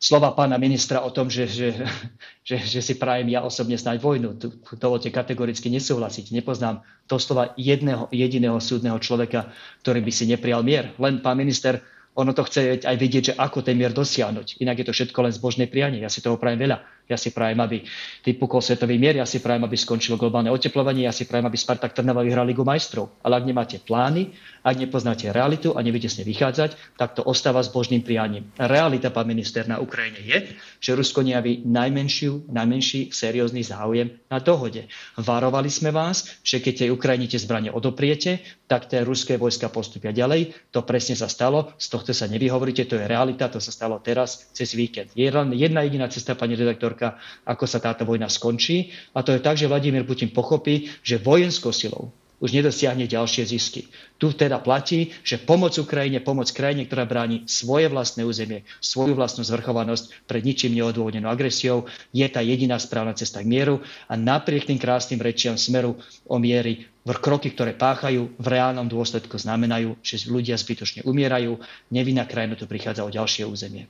[0.04, 1.68] slova pána ministra o tom, že, že,
[2.48, 4.36] že, že si prajem ja osobne snáď vojnu.
[4.76, 6.34] Dovolte kategoricky nesúhlasiť.
[6.36, 10.92] Nepoznám slova jedného, jediného súdneho človeka, ktorý by si neprijal mier.
[11.00, 11.80] Len pán minister,
[12.14, 14.62] ono to chce aj vidieť, že ako ten mier dosiahnuť.
[14.62, 16.04] Inak je to všetko len zbožné prianie.
[16.04, 17.84] Ja si toho prajem veľa Ja si prajem, aby
[18.24, 21.92] vypukol svetový mier, ja si prajem, aby skončilo globálne oteplovanie, ja si prajem, aby Spartak
[21.92, 23.20] Trnava vyhral Ligu majstrov.
[23.20, 24.32] Ale ak nemáte plány,
[24.64, 28.48] ak nepoznáte realitu a neviete s vychádzať, tak to ostáva s božným prianím.
[28.56, 34.88] Realita, pán minister, na Ukrajine je, že Rusko nejaví najmenšiu, najmenší seriózny záujem na dohode.
[35.20, 40.16] Varovali sme vás, že keď tej Ukrajine tie zbranie odopriete, tak tie ruské vojska postupia
[40.16, 40.72] ďalej.
[40.72, 44.48] To presne sa stalo, z tohto sa nevyhovoríte, to je realita, to sa stalo teraz
[44.56, 45.12] cez víkend.
[45.12, 46.56] Je jedna jediná cesta, pani
[46.94, 48.94] redaktorka, ako sa táto vojna skončí.
[49.14, 53.88] A to je tak, že Vladimír Putin pochopí, že vojenskou silou už nedosiahne ďalšie zisky.
[54.20, 59.46] Tu teda platí, že pomoc Ukrajine, pomoc krajine, ktorá bráni svoje vlastné územie, svoju vlastnú
[59.48, 63.80] zvrchovanosť pred ničím neodôvodnenou agresiou, je tá jediná správna cesta k mieru
[64.10, 65.96] a napriek tým krásnym rečiam smeru
[66.28, 66.84] o miery
[67.16, 71.56] kroky, ktoré páchajú, v reálnom dôsledku znamenajú, že ľudia zbytočne umierajú,
[71.96, 73.88] nevinná krajina tu prichádza o ďalšie územie.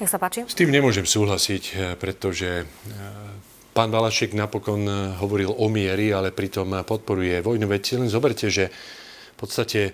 [0.00, 0.48] Nech sa páči.
[0.48, 2.66] S tým nemôžem súhlasiť, eh, pretože eh,
[3.76, 7.68] Pán Balašek napokon eh, hovoril o miery, ale pritom podporuje vojnu.
[7.68, 9.92] Veď len zoberte, že v podstate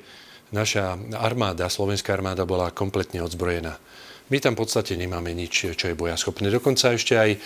[0.54, 3.74] naša armáda, slovenská armáda bola kompletne odzbrojená.
[4.30, 6.50] My tam v podstate nemáme nič, čo je bojaschopné.
[6.50, 7.38] Dokonca ešte aj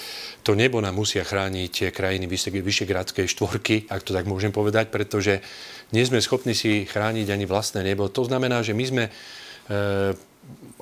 [0.45, 5.45] to nebo nám musia chrániť krajiny Vyšegrádskej štvorky, ak to tak môžem povedať, pretože
[5.93, 8.09] nie sme schopní si chrániť ani vlastné nebo.
[8.09, 9.05] To znamená, že my sme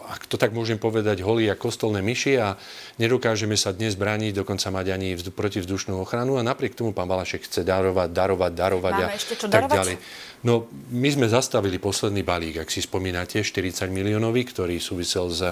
[0.09, 2.57] ak to tak môžem povedať, holí a kostolné myši a
[2.97, 7.45] nedokážeme sa dnes brániť, dokonca mať ani vzdu, protivzdušnú ochranu a napriek tomu pán Balašek
[7.45, 9.77] chce darovať, darovať, darovať Máme a ešte čo tak darovať?
[9.77, 9.97] ďalej.
[10.47, 15.43] No, my sme zastavili posledný balík, ak si spomínate, 40 miliónový, ktorý súvisel s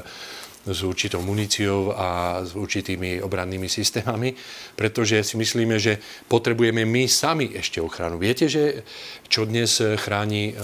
[0.66, 4.34] s určitou muníciou a s určitými obrannými systémami,
[4.74, 8.18] pretože si myslíme, že potrebujeme my sami ešte ochranu.
[8.18, 8.82] Viete, že
[9.30, 10.56] čo dnes chráni eh,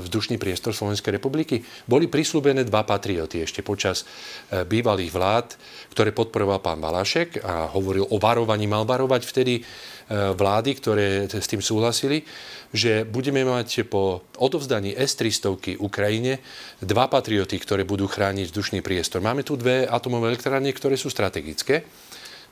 [0.00, 1.60] vzdušný priestor Slovenskej republiky?
[1.84, 4.04] Boli prislúbené dva patrioty ešte počas
[4.48, 5.46] eh, bývalých vlád,
[5.92, 9.60] ktoré podporoval pán Balašek a hovoril o varovaní, mal varovať vtedy
[10.08, 12.24] vlády, ktoré s tým súhlasili
[12.72, 16.44] že budeme mať po odovzdaní S-300 Ukrajine
[16.84, 19.24] dva patrioty, ktoré budú chrániť vzdušný priestor.
[19.24, 21.88] Máme tu dve atomové elektrárne, ktoré sú strategické.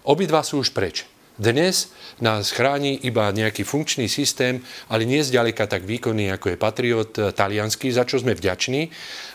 [0.08, 1.04] Obidva sú už preč.
[1.36, 7.12] Dnes nás chráni iba nejaký funkčný systém, ale nie zďaleka tak výkonný, ako je Patriot
[7.36, 8.88] talianský, za čo sme vďační.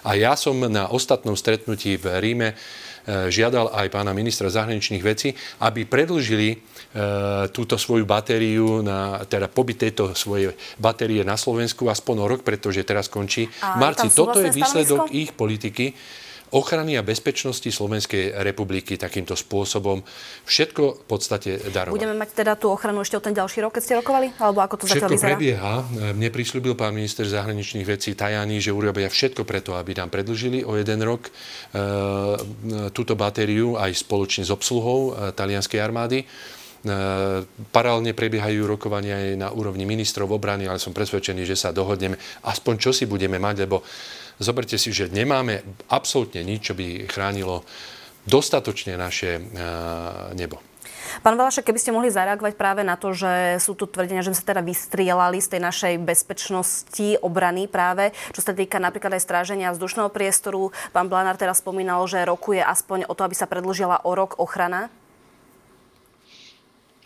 [0.10, 2.56] A ja som na ostatnom stretnutí v Ríme e,
[3.30, 6.58] žiadal aj pána ministra zahraničných vecí, aby predlžili
[7.56, 12.84] túto svoju batériu, na, teda pobyt tejto svojej batérie na Slovensku aspoň o rok, pretože
[12.84, 14.12] teraz končí v marci.
[14.12, 15.22] Toto je výsledok stanovisko?
[15.24, 15.86] ich politiky
[16.52, 20.04] ochrany a bezpečnosti Slovenskej republiky takýmto spôsobom.
[20.44, 21.96] Všetko v podstate darovať.
[21.96, 24.28] Budeme mať teda tú ochranu ešte o ten ďalší rok, keď ste rokovali?
[24.36, 25.30] Alebo ako to všetko vyzerá?
[25.34, 25.74] prebieha.
[26.12, 30.76] Mne prislúbil pán minister zahraničných vecí Tajani, že urobia všetko preto, aby nám predlžili o
[30.76, 31.32] jeden rok e,
[32.92, 36.28] túto batériu aj spoločne s obsluhou e, talianskej armády.
[36.82, 42.18] E, paralelne prebiehajú rokovania aj na úrovni ministrov obrany, ale som presvedčený, že sa dohodneme.
[42.42, 43.86] Aspoň čo si budeme mať, lebo
[44.42, 45.62] zoberte si, že nemáme
[45.94, 47.62] absolútne nič, čo by chránilo
[48.26, 49.42] dostatočne naše e,
[50.34, 50.58] nebo.
[51.22, 54.40] Pán Valašek, keby ste mohli zareagovať práve na to, že sú tu tvrdenia, že sme
[54.42, 59.76] sa teda vystrielali z tej našej bezpečnosti, obrany práve, čo sa týka napríklad aj stráženia
[59.76, 60.72] vzdušného priestoru.
[60.96, 64.88] Pán Blanár teraz spomínal, že rokuje aspoň o to, aby sa predlžila o rok ochrana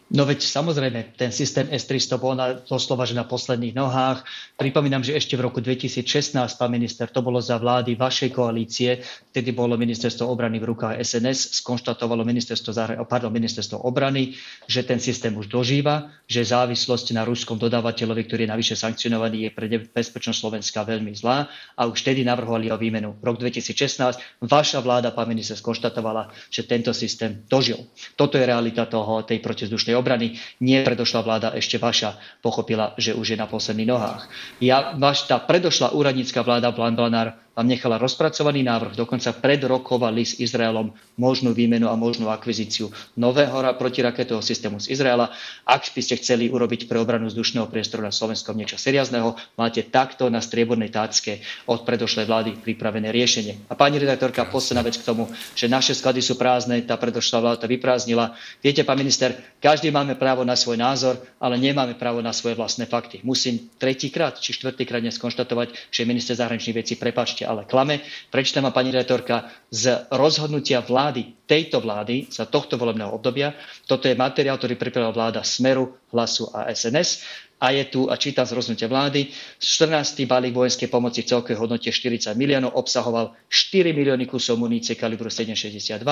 [0.06, 4.22] No veď samozrejme, ten systém S-300 bol na, doslova, že na posledných nohách.
[4.54, 9.02] Pripomínam, že ešte v roku 2016, pán minister, to bolo za vlády vašej koalície,
[9.34, 12.70] vtedy bolo ministerstvo obrany v rukách SNS, skonštatovalo ministerstvo,
[13.10, 14.38] pardon, ministerstvo obrany,
[14.70, 19.52] že ten systém už dožíva, že závislosť na ruskom dodávateľovi, ktorý je navyše sankcionovaný, je
[19.58, 23.18] pre bezpečnosť Slovenska veľmi zlá a už vtedy navrhovali o výmenu.
[23.26, 27.90] Rok 2016 vaša vláda, pán minister, skonštatovala, že tento systém dožil.
[28.14, 30.36] Toto je realita toho, tej protizdušnej obrany.
[30.60, 34.28] Nie predošla vláda, ešte vaša, pochopila, že už je na posledných nohách.
[34.60, 40.44] Ja, vaš, tá predošla úradnícka vláda, Blan Blanár, vám nechala rozpracovaný návrh, dokonca predrokovali s
[40.44, 45.32] Izraelom možnú výmenu a možnú akvizíciu nového protiraketového systému z Izraela.
[45.64, 50.28] Ak by ste chceli urobiť pre obranu vzdušného priestoru na Slovenskom niečo seriózneho, máte takto
[50.28, 51.40] na striebornej tácke
[51.72, 53.72] od predošlej vlády pripravené riešenie.
[53.72, 57.64] A pani redaktorka, posledná vec k tomu, že naše sklady sú prázdne, tá predošlá vláda
[57.64, 58.36] to vyprázdnila.
[58.60, 59.32] Viete, pán minister,
[59.64, 63.24] každý máme právo na svoj názor, ale nemáme právo na svoje vlastné fakty.
[63.24, 68.02] Musím tretíkrát či štvrtýkrát dnes konštatovať, že minister zahraničných vecí, prepačte, ale klame.
[68.34, 73.54] Prečítam vám, pani redaktorka, z rozhodnutia vlády, tejto vlády, za tohto volebného obdobia.
[73.86, 77.22] Toto je materiál, ktorý pripravila vláda Smeru, Hlasu a SNS.
[77.66, 80.22] A je tu, a čítam z rozhodnutia vlády, 14.
[80.30, 86.06] balík vojenskej pomoci v celkovej hodnote 40 miliónov obsahoval 4 milióny kusov munície kalibru 762,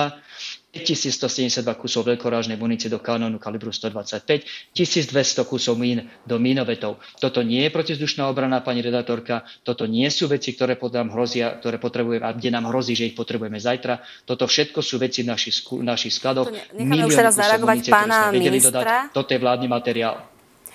[0.74, 6.98] 1172 kusov veľkorážnej munície do kanónu kalibru 125, 1200 kusov mín do mínovetov.
[7.22, 11.78] Toto nie je protizdušná obrana, pani redaktorka, toto nie sú veci, ktoré nám hrozia, ktoré
[11.78, 14.02] potrebujeme a kde nám hrozí, že ich potrebujeme zajtra.
[14.26, 16.50] Toto všetko sú veci v našich, našich skladoch.
[16.74, 19.06] Necháme už teraz zareagovať pána ministra.
[19.06, 19.14] Dodať.
[19.14, 20.33] Toto je vládny materiál.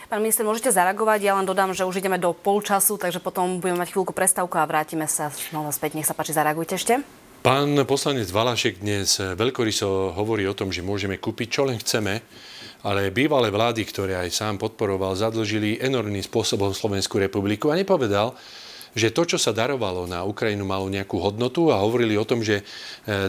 [0.10, 1.22] Pán minister, môžete zareagovať.
[1.22, 4.66] Ja len dodám, že už ideme do polčasu, takže potom budeme mať chvíľku prestávku a
[4.66, 5.94] vrátime sa znova späť.
[5.94, 7.06] Nech sa páči, zareagujte ešte.
[7.46, 12.26] Pán poslanec Valašek dnes veľkoryso hovorí o tom, že môžeme kúpiť čo len chceme,
[12.82, 18.34] ale bývalé vlády, ktoré aj sám podporoval, zadlžili enormným spôsobom Slovenskú republiku a nepovedal,
[18.94, 22.62] že to, čo sa darovalo na Ukrajinu, malo nejakú hodnotu a hovorili o tom, že
[22.62, 22.64] e,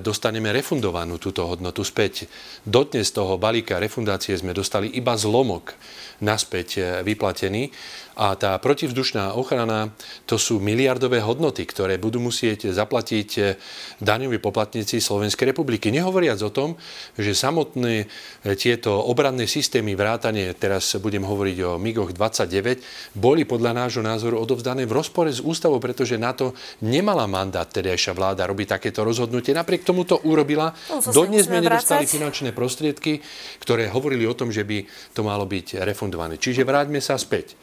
[0.01, 2.29] dostaneme refundovanú túto hodnotu späť.
[2.64, 5.77] Dotnes toho balíka refundácie sme dostali iba zlomok
[6.20, 7.73] naspäť e, vyplatený
[8.21, 9.97] a tá protivzdušná ochrana,
[10.29, 13.57] to sú miliardové hodnoty, ktoré budú musieť zaplatiť eh,
[14.05, 15.89] daňoví poplatníci Slovenskej republiky.
[15.89, 16.77] Nehovoriac o tom,
[17.17, 23.89] že samotné eh, tieto obranné systémy vrátane, teraz budem hovoriť o MIGoch 29, boli podľa
[23.89, 26.53] nášho názoru odovzdané v rozpore s ústavou, pretože na to
[26.85, 29.57] nemala mandát tedajšia vláda robiť takéto rozhodnutie.
[29.57, 30.77] Napriek tomu to urobila.
[31.09, 33.25] Dodnes sme nedostali finančné prostriedky,
[33.65, 34.85] ktoré hovorili o tom, že by
[35.17, 36.37] to malo byť refundované.
[36.37, 37.57] Čiže vráťme sa späť.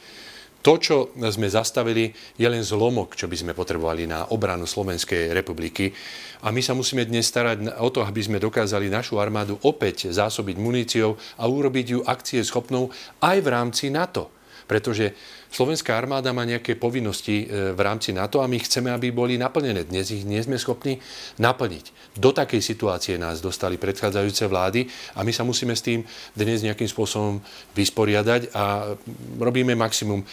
[0.67, 5.95] To, čo sme zastavili, je len zlomok, čo by sme potrebovali na obranu Slovenskej republiky.
[6.43, 10.59] A my sa musíme dnes starať o to, aby sme dokázali našu armádu opäť zásobiť
[10.59, 12.91] muníciou a urobiť ju akcie schopnou
[13.23, 14.27] aj v rámci NATO.
[14.67, 15.15] Pretože
[15.47, 19.87] Slovenská armáda má nejaké povinnosti e, v rámci NATO a my chceme, aby boli naplnené.
[19.87, 20.99] Dnes ich nie sme schopní
[21.39, 22.19] naplniť.
[22.19, 26.03] Do takej situácie nás dostali predchádzajúce vlády a my sa musíme s tým
[26.35, 27.39] dnes nejakým spôsobom
[27.79, 28.91] vysporiadať a
[29.39, 30.27] robíme maximum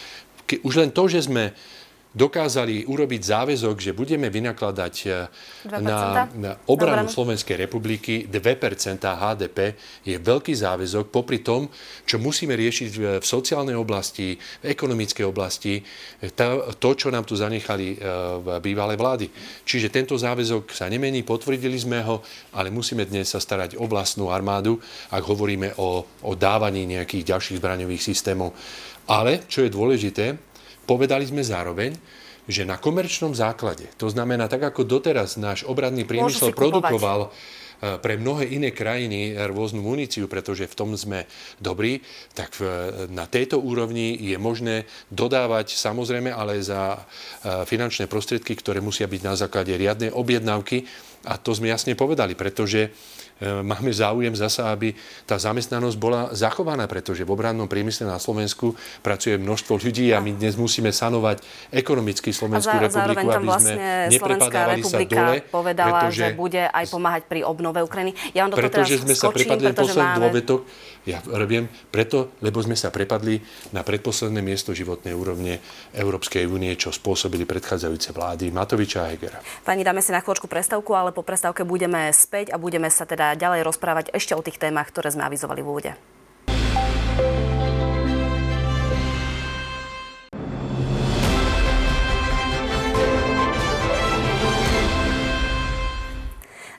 [0.61, 1.53] už len to, že sme
[2.15, 5.27] dokázali urobiť záväzok, že budeme vynakladať eh,
[5.83, 9.75] na, na obranu Slovenskej republiky 2% HDP,
[10.07, 11.67] je veľký záväzok popri tom,
[12.07, 17.35] čo musíme riešiť v, sociálnej oblasti, v ekonomickej oblasti, eh, to, to, čo nám tu
[17.35, 17.97] zanechali eh,
[18.39, 19.27] v bývalé vlády.
[19.67, 22.23] Čiže tento záväzok sa nemení, potvrdili sme ho,
[22.55, 24.79] ale musíme dnes sa starať o vlastnú armádu,
[25.11, 28.55] ak hovoríme o, o dávaní nejakých ďalších zbraňových systémov.
[29.05, 30.37] Ale, čo je dôležité,
[30.89, 31.93] povedali sme zároveň,
[32.45, 38.21] že na komerčnom základe, to znamená tak ako doteraz náš obradný priemysel produkoval eh, pre
[38.21, 41.25] mnohé iné krajiny rôznu muníciu, pretože v tom sme
[41.57, 42.05] dobrí,
[42.37, 42.53] tak
[43.09, 49.21] na tejto úrovni je možné dodávať samozrejme ale za eh, finančné prostriedky, ktoré musia byť
[49.25, 50.85] na základe riadnej objednávky.
[51.25, 52.93] A to sme jasne povedali, pretože
[53.24, 54.95] E, máme záujem zasa, aby
[55.27, 60.39] tá zamestnanosť bola zachovaná, pretože v obrannom priemysle na Slovensku pracuje množstvo ľudí a my
[60.39, 61.43] dnes musíme sanovať
[61.75, 65.35] ekonomicky Slovenskú a za, republiku, aby vlastne sme neprepadávali sa dole.
[65.51, 68.15] povedala, pretože, že bude aj pomáhať pri obnove Ukrajiny.
[68.31, 70.19] Ja vám do pretože sme sa prepadli posledný máme...
[70.23, 70.59] dôvetok,
[71.05, 73.37] ja viem, preto, lebo sme sa prepadli
[73.71, 75.61] na predposledné miesto životnej úrovne
[75.93, 79.39] Európskej únie, čo spôsobili predchádzajúce vlády Matoviča a Hegera.
[79.61, 83.37] Pani, dáme si na chvíľočku prestávku, ale po prestávke budeme späť a budeme sa teda
[83.37, 85.91] ďalej rozprávať ešte o tých témach, ktoré sme avizovali v úvode.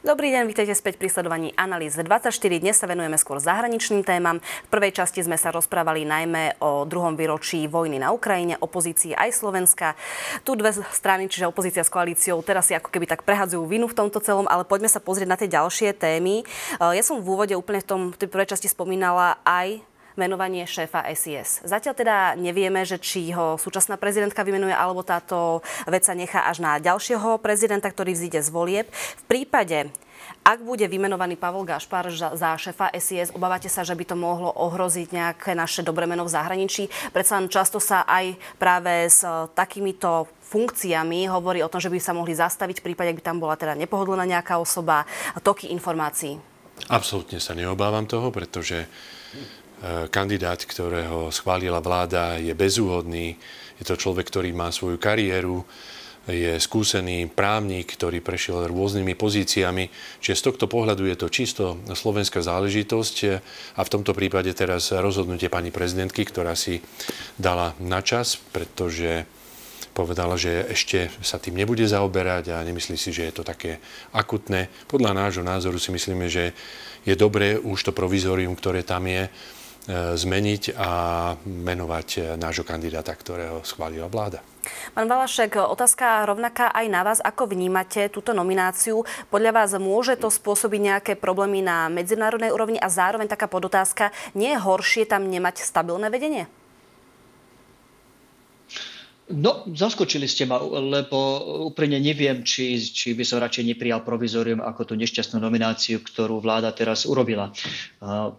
[0.07, 2.31] Dobrý deň, vítajte späť pri sledovaní Analýz 24.
[2.62, 4.38] Dnes sa venujeme skôr zahraničným témam.
[4.38, 9.35] V prvej časti sme sa rozprávali najmä o druhom výročí vojny na Ukrajine, opozícii aj
[9.35, 9.99] Slovenska.
[10.47, 13.99] Tu dve strany, čiže opozícia s koalíciou, teraz si ako keby tak prehadzujú vinu v
[13.99, 16.47] tomto celom, ale poďme sa pozrieť na tie ďalšie témy.
[16.79, 19.83] Ja som v úvode úplne v tom, v tej prvej časti spomínala aj
[20.16, 21.62] menovanie šéfa SIS.
[21.64, 26.64] Zatiaľ teda nevieme, že či ho súčasná prezidentka vymenuje, alebo táto vec sa nechá až
[26.64, 28.87] na ďalšieho prezidenta, ktorý vzíde z volieb.
[28.92, 29.92] V prípade
[30.46, 35.11] ak bude vymenovaný Pavol Gašpar za šéfa SIS, obávate sa, že by to mohlo ohroziť
[35.11, 36.87] nejaké naše dobré meno v zahraničí?
[37.11, 39.26] Predsa často sa aj práve s
[39.59, 43.42] takýmito funkciami hovorí o tom, že by sa mohli zastaviť v prípade, ak by tam
[43.42, 45.02] bola teda nepohodlná nejaká osoba,
[45.42, 46.38] toky informácií.
[46.87, 48.87] Absolútne sa neobávam toho, pretože
[50.09, 53.37] kandidát, ktorého schválila vláda, je bezúhodný.
[53.77, 55.65] Je to človek, ktorý má svoju kariéru,
[56.27, 59.87] je skúsený právnik, ktorý prešiel rôznymi pozíciami.
[60.19, 63.17] Čiže z tohto pohľadu je to čisto slovenská záležitosť
[63.79, 66.83] a v tomto prípade teraz rozhodnutie pani prezidentky, ktorá si
[67.39, 69.23] dala na čas, pretože
[69.92, 73.79] povedala, že ešte sa tým nebude zaoberať a nemyslí si, že je to také
[74.16, 74.72] akutné.
[74.90, 76.57] Podľa nášho názoru si myslíme, že
[77.07, 79.31] je dobré už to provizorium, ktoré tam je,
[79.94, 80.90] zmeniť a
[81.46, 84.42] menovať nášho kandidáta, ktorého schválila vláda.
[84.99, 87.22] Pán Valašek, otázka rovnaká aj na vás.
[87.22, 89.07] Ako vnímate túto nomináciu?
[89.31, 94.51] Podľa vás môže to spôsobiť nejaké problémy na medzinárodnej úrovni a zároveň taká podotázka, nie
[94.51, 96.51] je horšie tam nemať stabilné vedenie?
[99.27, 101.19] No, zaskočili ste ma, lebo
[101.67, 106.71] úplne neviem, či, či by som radšej neprijal provizorium ako tú nešťastnú nomináciu, ktorú vláda
[106.71, 107.51] teraz urobila.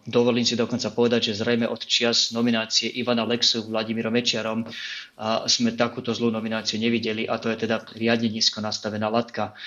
[0.07, 4.63] Dovolím si dokonca povedať, že zrejme od čias nominácie Ivana Lexu Vladimírom Mečiarom
[5.51, 9.59] sme takúto zlú nomináciu nevideli a to je teda riadne nízko nastavená latka.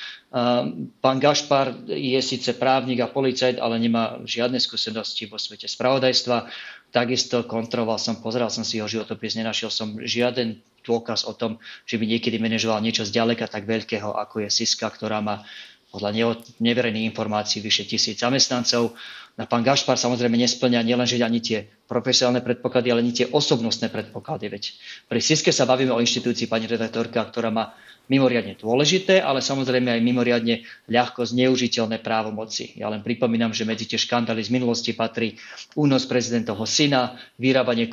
[1.04, 6.48] Pán Gašpar je síce právnik a policajt, ale nemá žiadne skúsenosti vo svete spravodajstva.
[6.90, 12.02] Takisto kontroloval som, pozeral som si jeho životopis, nenašiel som žiaden dôkaz o tom, že
[12.02, 15.46] by niekedy manažoval niečo zďaleka tak veľkého, ako je Siska, ktorá má
[15.90, 18.94] podľa neverejných informácií vyše tisíc zamestnancov.
[19.38, 24.46] Na pán Gašpar samozrejme nesplňa nielenže ani tie profesionálne predpoklady, ale ani tie osobnostné predpoklady.
[24.46, 24.62] Veď
[25.10, 27.74] pri Siske sa bavíme o inštitúcii pani redaktorka, ktorá má
[28.10, 32.74] mimoriadne dôležité, ale samozrejme aj mimoriadne ľahko zneužiteľné právomoci.
[32.74, 35.38] Ja len pripomínam, že medzi tie škandály z minulosti patrí
[35.78, 37.86] únos prezidentovho syna, vyrábanie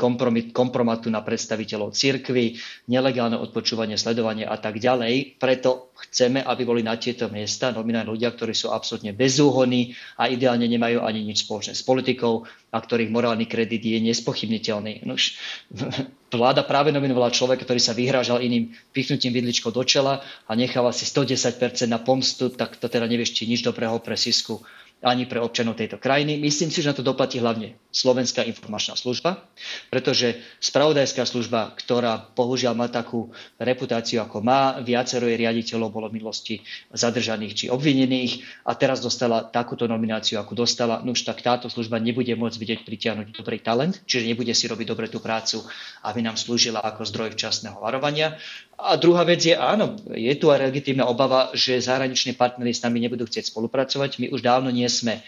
[0.50, 2.58] kompromatu na predstaviteľov cirkvy,
[2.90, 5.38] nelegálne odpočúvanie, sledovanie a tak ďalej.
[5.38, 10.66] Preto chceme, aby boli na tieto miesta nominálni ľudia, ktorí sú absolútne bezúhonní a ideálne
[10.66, 15.04] nemajú ani nič spoločné s politikou a ktorých morálny kredit je nespochybniteľný.
[15.04, 15.36] Nož,
[16.32, 21.04] vláda práve nominovala človeka, ktorý sa vyhrážal iným pichnutím vidličkou do čela a nechával si
[21.04, 21.60] 110%
[21.92, 24.64] na pomstu, tak to teda nevieš, či nič dobrého pre Sisku
[24.98, 26.42] ani pre občanov tejto krajiny.
[26.42, 29.46] Myslím si, že na to doplatí hlavne Slovenská informačná služba,
[29.94, 33.30] pretože spravodajská služba, ktorá bohužiaľ má takú
[33.62, 39.46] reputáciu, ako má, viacero jej riaditeľov bolo v minulosti zadržaných či obvinených a teraz dostala
[39.46, 44.02] takúto nomináciu, ako dostala, no už tak táto služba nebude môcť vidieť pritiahnuť dobrý talent,
[44.10, 45.62] čiže nebude si robiť dobre tú prácu,
[46.10, 48.38] aby nám slúžila ako zdroj včasného varovania.
[48.78, 53.02] A druhá vec je, áno, je tu aj legitímna obava, že zahraniční partnery s nami
[53.02, 54.22] nebudú chcieť spolupracovať.
[54.22, 55.26] My už dávno nie sme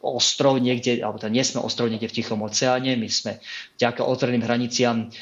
[0.00, 3.36] ostrov niekde, alebo teda nie sme ostrov niekde v Tichom oceáne, my sme
[3.76, 5.12] vďaka otvoreným hraniciam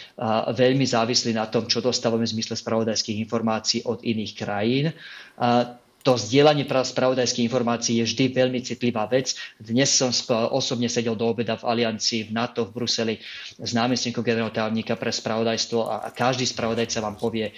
[0.54, 4.94] veľmi závislí na tom, čo dostávame v zmysle spravodajských informácií od iných krajín.
[5.38, 9.34] A to zdieľanie spravodajských informácií je vždy veľmi citlivá vec.
[9.58, 10.14] Dnes som
[10.54, 13.14] osobne sedel do obeda v Aliancii v NATO v Bruseli
[13.58, 17.50] s námestníkom generálneho tajomníka pre spravodajstvo a každý spravodajca vám povie,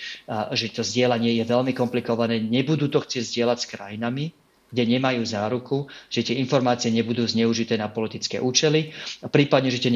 [0.56, 2.40] že to zdieľanie je veľmi komplikované.
[2.40, 4.32] Nebudú to chcieť zdieľať s krajinami,
[4.70, 9.90] kde nemajú záruku, že tie informácie nebudú zneužité na politické účely, a prípadne, že tie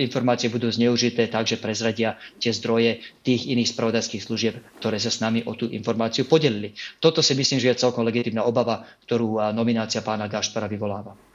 [0.00, 5.20] informácie budú zneužité tak, že prezradia tie zdroje tých iných spravodajských služieb, ktoré sa s
[5.20, 6.72] nami o tú informáciu podelili.
[6.98, 11.33] Toto si myslím, že je celkom legitímna obava, ktorú nominácia pána Gašpara vyvoláva.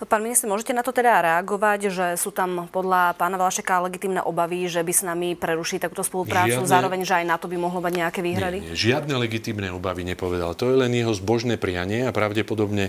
[0.00, 4.64] Pán minister, môžete na to teda reagovať, že sú tam podľa pána Valašeka legitimné obavy,
[4.64, 7.84] že by s nami preruší takúto spoluprácu, žiadne, zároveň, že aj na to by mohlo
[7.84, 8.64] mať nejaké výhrady?
[8.64, 10.56] Nie, nie, žiadne legitimné obavy nepovedal.
[10.56, 12.88] To je len jeho zbožné prianie a pravdepodobne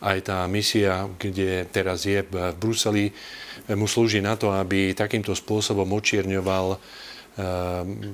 [0.00, 3.12] aj tá misia, kde teraz je v Bruseli,
[3.76, 6.78] mu slúži na to, aby takýmto spôsobom očierňoval eh,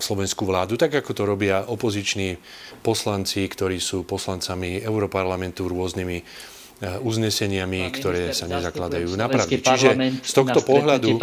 [0.02, 2.34] slovenskú vládu, tak ako to robia opoziční
[2.82, 6.50] poslanci, ktorí sú poslancami Europarlamentu rôznymi
[6.84, 9.60] uzneseniami, ktoré sa nezakladajú na pravde.
[9.60, 11.16] Čiže z tohto pohľadu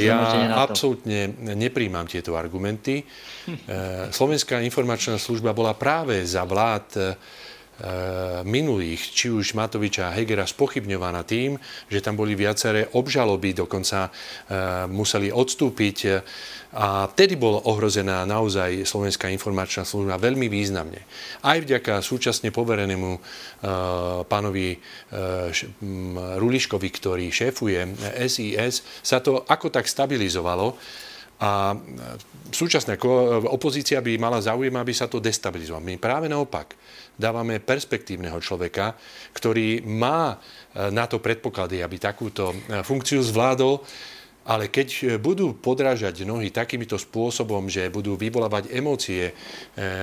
[0.00, 0.18] ja
[0.56, 3.02] absolútne nepríjmam tieto argumenty.
[3.02, 7.18] Eh, Slovenská informačná služba bola práve za vlád eh,
[8.46, 11.58] minulých, či už Matoviča a Hegera, spochybňovaná tým,
[11.90, 14.06] že tam boli viaceré obžaloby, dokonca
[14.86, 15.98] museli odstúpiť
[16.72, 21.02] a vtedy bola ohrozená naozaj Slovenská informačná služba veľmi významne.
[21.42, 23.18] Aj vďaka súčasne poverenému
[24.30, 24.78] pánovi
[26.38, 27.98] Ruliškovi, ktorý šéfuje
[28.30, 30.78] SIS, sa to ako tak stabilizovalo.
[31.42, 31.74] A
[32.54, 32.94] súčasná
[33.50, 35.82] opozícia by mala záujem, aby sa to destabilizovalo.
[35.82, 36.78] My práve naopak
[37.16, 38.96] dávame perspektívneho človeka,
[39.36, 40.40] ktorý má
[40.72, 43.84] na to predpoklady, aby takúto funkciu zvládol
[44.42, 49.32] ale keď e, budú podrážať nohy takýmito spôsobom, že budú vyvolávať emócie e,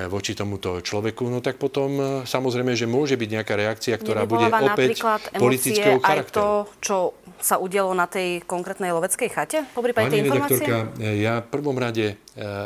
[0.08, 4.48] voči tomuto človeku, no tak potom e, samozrejme, že môže byť nejaká reakcia, ktorá bude
[4.48, 5.04] opäť
[5.36, 6.24] politického charakteru.
[6.24, 6.48] aj to,
[6.80, 6.98] čo
[7.40, 9.60] sa udialo na tej konkrétnej loveckej chate?
[9.76, 12.20] Pani redaktorka, ja v prvom rade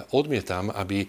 [0.10, 1.06] odmietam, aby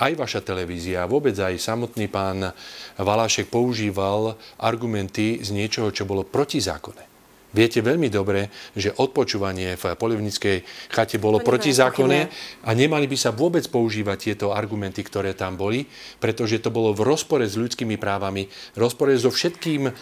[0.00, 2.56] aj vaša televízia, vôbec aj samotný pán
[2.96, 7.09] Valášek používal argumenty z niečoho, čo bolo protizákonné.
[7.50, 8.46] Viete veľmi dobre,
[8.78, 12.30] že odpočúvanie v polivnickej chate bolo protizákonné
[12.62, 15.90] a nemali by sa vôbec používať tieto argumenty, ktoré tam boli,
[16.22, 18.46] pretože to bolo v rozpore s ľudskými právami,
[18.78, 19.92] rozpore so všetkým e,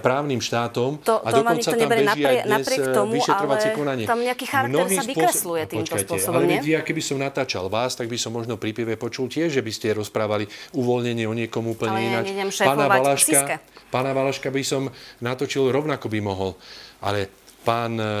[0.00, 4.04] právnym štátom to, a to dokonca tam beží naprie, aj dnes e, tomu, vyšetrovacie konanie.
[4.08, 5.72] tam nejaký charakter sa vykresluje spôsob...
[5.76, 6.72] týmto Počkajte, spôsobom, ale nie?
[6.72, 9.72] ja keby som natáčal vás, tak by som možno pri pive počul tiež, že by
[9.76, 12.32] ste rozprávali uvoľnenie o niekom úplne ináč.
[12.64, 13.60] Pána Valaška,
[13.92, 14.88] pána Valaška by som
[15.20, 16.56] natočil rovnako by mohol.
[17.02, 17.26] Ale
[17.64, 18.12] pán, e,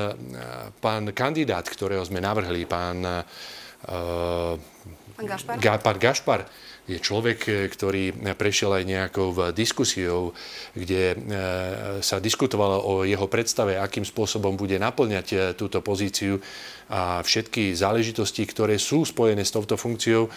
[0.80, 4.56] pán kandidát, ktorého sme navrhli, pán, uh,
[5.14, 6.40] pán Gašpar, Ga, pán Gašpar
[6.84, 10.36] je človek, e, ktorý prešiel aj nejakou diskusiou,
[10.76, 11.16] kde
[12.04, 16.38] sa diskutovalo o jeho predstave, akým spôsobom bude naplňať túto pozíciu
[16.92, 20.28] a všetky záležitosti, ktoré sú spojené s touto funkciou,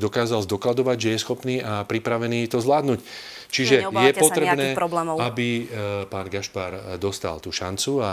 [0.00, 3.00] dokázal zdokladovať, že je schopný a pripravený to zvládnuť.
[3.50, 4.74] Čiže je potrebné,
[5.22, 5.64] aby e,
[6.10, 8.12] pán Gašpar e, dostal tú šancu a, a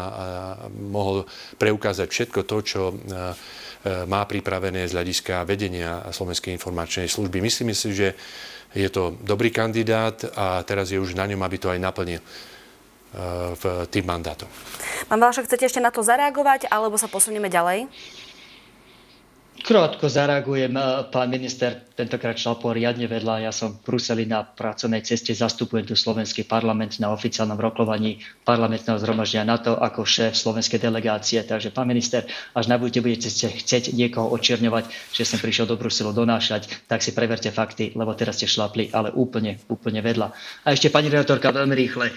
[0.70, 1.26] mohol
[1.58, 2.96] preukázať všetko to, čo e,
[4.08, 7.44] má pripravené z hľadiska vedenia Slovenskej informačnej služby.
[7.44, 8.16] Myslím si, že
[8.72, 12.22] je to dobrý kandidát a teraz je už na ňom, aby to aj naplnil
[13.54, 13.64] v
[13.94, 14.50] tým mandátom.
[15.06, 17.86] Pán Valašek, chcete ešte na to zareagovať, alebo sa posunieme ďalej?
[19.62, 20.74] Krátko zareagujem.
[21.14, 23.46] Pán minister tentokrát šlapol poriadne vedľa.
[23.46, 28.98] Ja som v Bruseli na pracovnej ceste, zastupujem tu slovenský parlament na oficiálnom rokovaní parlamentného
[28.98, 31.40] zhromaždenia NATO ako šéf slovenskej delegácie.
[31.46, 32.26] Takže, pán minister,
[32.58, 37.14] až na budete budete chcieť niekoho očierňovať, že som prišiel do Bruselu donášať, tak si
[37.14, 40.34] preverte fakty, lebo teraz ste šlapli, ale úplne, úplne vedľa.
[40.66, 42.10] A ešte, pani redaktorka, veľmi rýchle.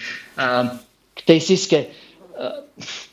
[1.13, 2.07] K tej Siske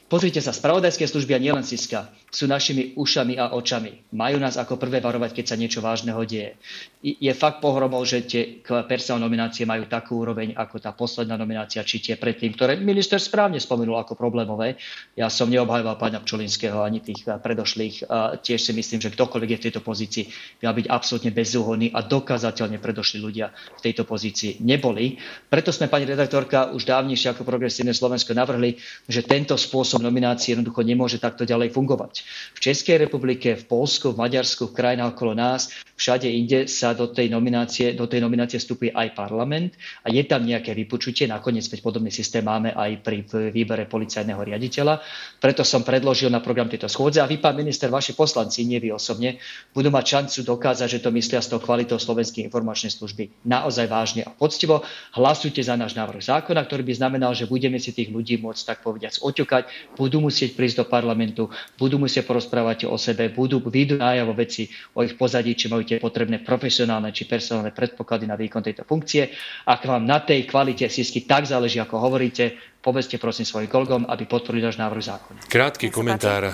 [0.04, 4.10] Pozrite sa, spravodajské služby a nielen Siska sú našimi ušami a očami.
[4.10, 6.58] Majú nás ako prvé varovať, keď sa niečo vážneho deje.
[7.04, 8.58] Je fakt pohromou, že tie
[8.90, 13.62] personálne nominácie majú takú úroveň ako tá posledná nominácia, či tie predtým, ktoré minister správne
[13.62, 14.74] spomenul ako problémové.
[15.14, 18.10] Ja som neobhajoval pána Pčolinského ani tých predošlých.
[18.42, 20.24] Tiež si myslím, že ktokoľvek je v tejto pozícii,
[20.66, 25.20] mal byť absolútne bezúhodný a dokázateľne predošli ľudia v tejto pozícii neboli.
[25.46, 30.82] Preto sme, pani redaktorka, už dávnejšie ako progresívne Slovensko navrhli, že tento spôsob nominácií jednoducho
[30.82, 32.23] nemôže takto ďalej fungovať.
[32.54, 37.10] V Českej republike, v Polsku, v Maďarsku, v krajinách okolo nás, všade inde sa do
[37.10, 39.74] tej nominácie, do tej nominácie vstupuje aj parlament
[40.06, 41.26] a je tam nejaké vypočutie.
[41.26, 45.02] Nakoniec veď podobný systém máme aj pri výbere policajného riaditeľa.
[45.42, 48.94] Preto som predložil na program tejto schôdze a vy, pán minister, vaši poslanci, nie vy
[48.94, 49.42] osobne,
[49.74, 54.22] budú mať šancu dokázať, že to myslia s tou kvalitou Slovenskej informačnej služby naozaj vážne
[54.22, 54.86] a poctivo.
[55.18, 58.78] Hlasujte za náš návrh zákona, ktorý by znamenal, že budeme si tých ľudí môcť tak
[58.86, 64.36] povediať oťukať, budú musieť prísť do parlamentu, budú musieť porozprávať o sebe, budú, výjdu nájavo
[64.36, 68.86] veci o ich pozadí, či majú tie potrebné profesionálne či personálne predpoklady na výkon tejto
[68.86, 69.32] funkcie.
[69.66, 72.54] Ak vám na tej kvalite sísky tak záleží, ako hovoríte,
[72.84, 75.40] povedzte prosím svojim kolegom, aby podporili náš návrh zákona.
[75.48, 76.52] Krátky komentár eh,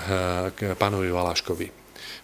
[0.55, 1.80] k pánovi Valáškovi.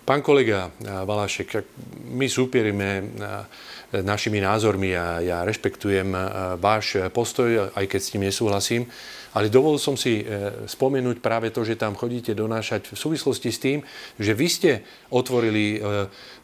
[0.08, 1.68] Pán kolega eh, Valášek,
[2.16, 6.12] my súpierime eh, našimi názormi a ja rešpektujem
[6.60, 8.84] váš postoj, aj keď s tým nesúhlasím.
[9.32, 10.28] Ale dovolil som si
[10.68, 13.80] spomenúť práve to, že tam chodíte donášať v súvislosti s tým,
[14.20, 14.72] že vy ste
[15.08, 15.80] otvorili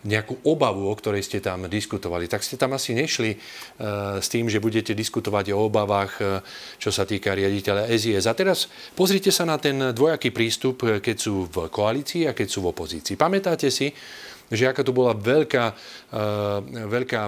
[0.03, 2.27] nejakú obavu, o ktorej ste tam diskutovali.
[2.27, 3.37] Tak ste tam asi nešli e,
[4.19, 6.43] s tým, že budete diskutovať o obavách,
[6.77, 8.27] čo sa týka riaditeľa SIS.
[8.27, 12.59] A teraz pozrite sa na ten dvojaký prístup, keď sú v koalícii a keď sú
[12.63, 13.15] v opozícii.
[13.15, 13.91] Pamätáte si,
[14.53, 15.65] že aká tu bola veľká,
[16.69, 17.21] veľká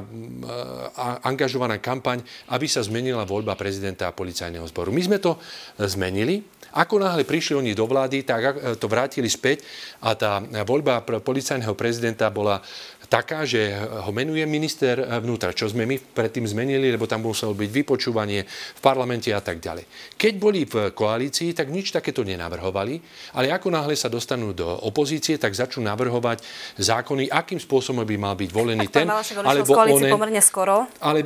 [1.25, 2.21] angažovaná kampaň,
[2.53, 4.93] aby sa zmenila voľba prezidenta a policajného zboru.
[4.93, 5.39] My sme to
[5.81, 6.45] zmenili.
[6.75, 9.63] Ako náhle prišli oni do vlády, tak to vrátili späť
[10.03, 12.59] a tá voľba policajného prezidenta bola
[13.07, 17.69] taká, že ho menuje minister vnútra, čo sme my predtým zmenili, lebo tam muselo byť
[17.69, 20.15] vypočúvanie v parlamente a tak ďalej.
[20.17, 22.99] Keď boli v koalícii, tak nič takéto nenavrhovali,
[23.37, 26.41] ale ako náhle sa dostanú do opozície, tak začnú navrhovať
[26.81, 29.07] zákony, akým spôsobom by mal byť volený tak, ten,
[29.41, 30.89] alebo one, pomerne skoro.
[31.01, 31.25] Ale,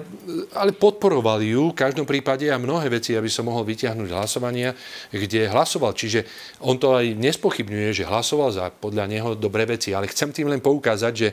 [0.55, 4.75] ale podporovali ju v každom prípade a mnohé veci, aby som mohol vyťahnuť hlasovania,
[5.11, 5.95] kde hlasoval.
[5.95, 6.25] Čiže
[6.63, 10.61] on to aj nespochybňuje, že hlasoval za podľa neho dobré veci, ale chcem tým len
[10.61, 11.29] poukázať, že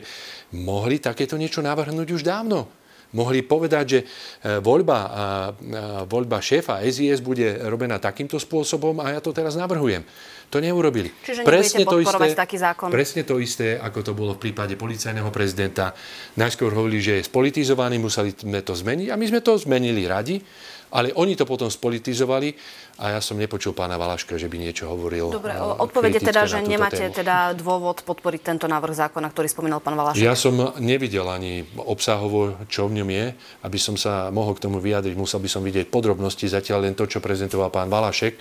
[0.55, 2.67] mohli takéto niečo navrhnúť už dávno.
[3.15, 4.05] Mohli povedať, že e,
[4.59, 4.99] voľba,
[6.11, 10.03] voľba šéfa SIS bude robená takýmto spôsobom a ja to teraz navrhujem.
[10.47, 11.11] To neurobili.
[11.23, 12.87] Čiže presne to isté, taký zákon.
[12.87, 15.91] Presne to isté, ako to bolo v prípade policajného prezidenta.
[16.39, 20.39] Najskôr hovorili, že je spolitizovaný, museli sme to zmeniť a my sme to zmenili radi.
[20.87, 22.55] Ale oni to potom spolitizovali
[23.03, 25.29] a ja som nepočul pána Valaška, že by niečo hovoril.
[25.29, 27.17] Dobre, odpovede teda, že nemáte tému.
[27.19, 30.23] teda dôvod podporiť tento návrh zákona, ktorý spomínal pán Valašek.
[30.23, 33.25] Ja som nevidel ani obsahovo, čo v ňom je.
[33.67, 37.03] Aby som sa mohol k tomu vyjadriť, musel by som vidieť podrobnosti, zatiaľ len to,
[37.03, 38.39] čo prezentoval pán Valašek.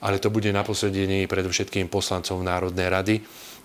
[0.00, 3.16] ale to bude na posledení predovšetkým poslancov Národnej rady,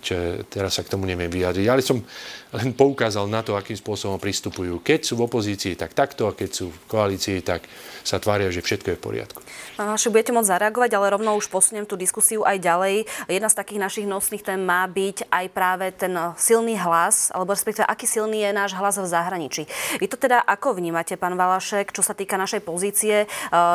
[0.03, 1.67] čo teraz sa k tomu neviem vyjadriť.
[1.71, 2.03] Ale som
[2.51, 4.83] len poukázal na to, akým spôsobom pristupujú.
[4.83, 7.63] Keď sú v opozícii, tak takto, a keď sú v koalícii, tak
[8.05, 9.39] sa tvária, že všetko je v poriadku.
[9.75, 12.95] Pán Vaši, budete môcť zareagovať, ale rovno už posuniem tú diskusiu aj ďalej.
[13.27, 17.83] Jedna z takých našich nosných tém má byť aj práve ten silný hlas, alebo respektíve
[17.83, 19.65] aký silný je náš hlas v zahraničí.
[19.97, 23.25] Vy to teda ako vnímate, pán Valašek, čo sa týka našej pozície?
[23.25, 23.27] E,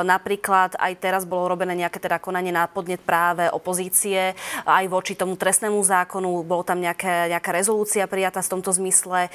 [0.07, 5.35] napríklad aj teraz bolo robené nejaké teda konanie na podnet práve opozície, aj voči tomu
[5.35, 9.27] trestnému zákonu, bolo tam nejaké, nejaká rezolúcia prijatá v tomto zmysle.
[9.27, 9.31] E,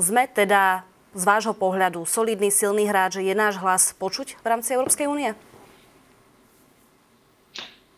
[0.00, 5.08] sme teda z vášho pohľadu solidný, silný hráč, je náš hlas počuť v rámci Európskej
[5.08, 5.32] únie?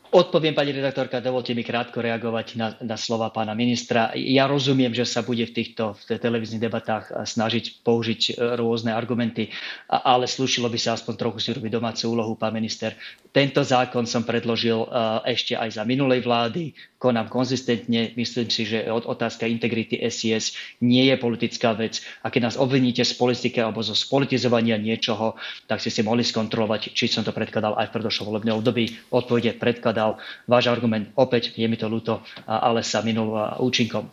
[0.08, 4.08] Odpoviem, pani redaktorka, dovolte mi krátko reagovať na, na slova pána ministra.
[4.16, 9.52] Ja rozumiem, že sa bude v týchto v televíznych debatách snažiť použiť e, rôzne argumenty,
[9.84, 12.96] ale slušilo by sa aspoň trochu si robiť domácu úlohu, pán minister.
[13.36, 14.88] Tento zákon som predložil e,
[15.28, 18.10] ešte aj za minulej vlády, konám konzistentne.
[18.18, 22.02] Myslím si, že otázka integrity SIS nie je politická vec.
[22.26, 25.38] A keď nás obviníte z politiky alebo zo spolitizovania niečoho,
[25.70, 28.98] tak ste si mohli skontrolovať, či som to predkladal aj v predošlom volebnom období.
[29.14, 30.18] Odpovede predkladal.
[30.50, 34.10] Váš argument, opäť je mi to ľúto, ale sa minul účinkom.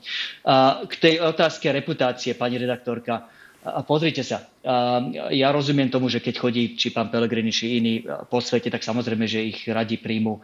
[0.86, 3.34] K tej otázke reputácie, pani redaktorka,
[3.66, 4.46] a pozrite sa,
[5.34, 9.26] ja rozumiem tomu, že keď chodí či pán Pelegrini, či iní po svete, tak samozrejme,
[9.26, 10.38] že ich radi príjmu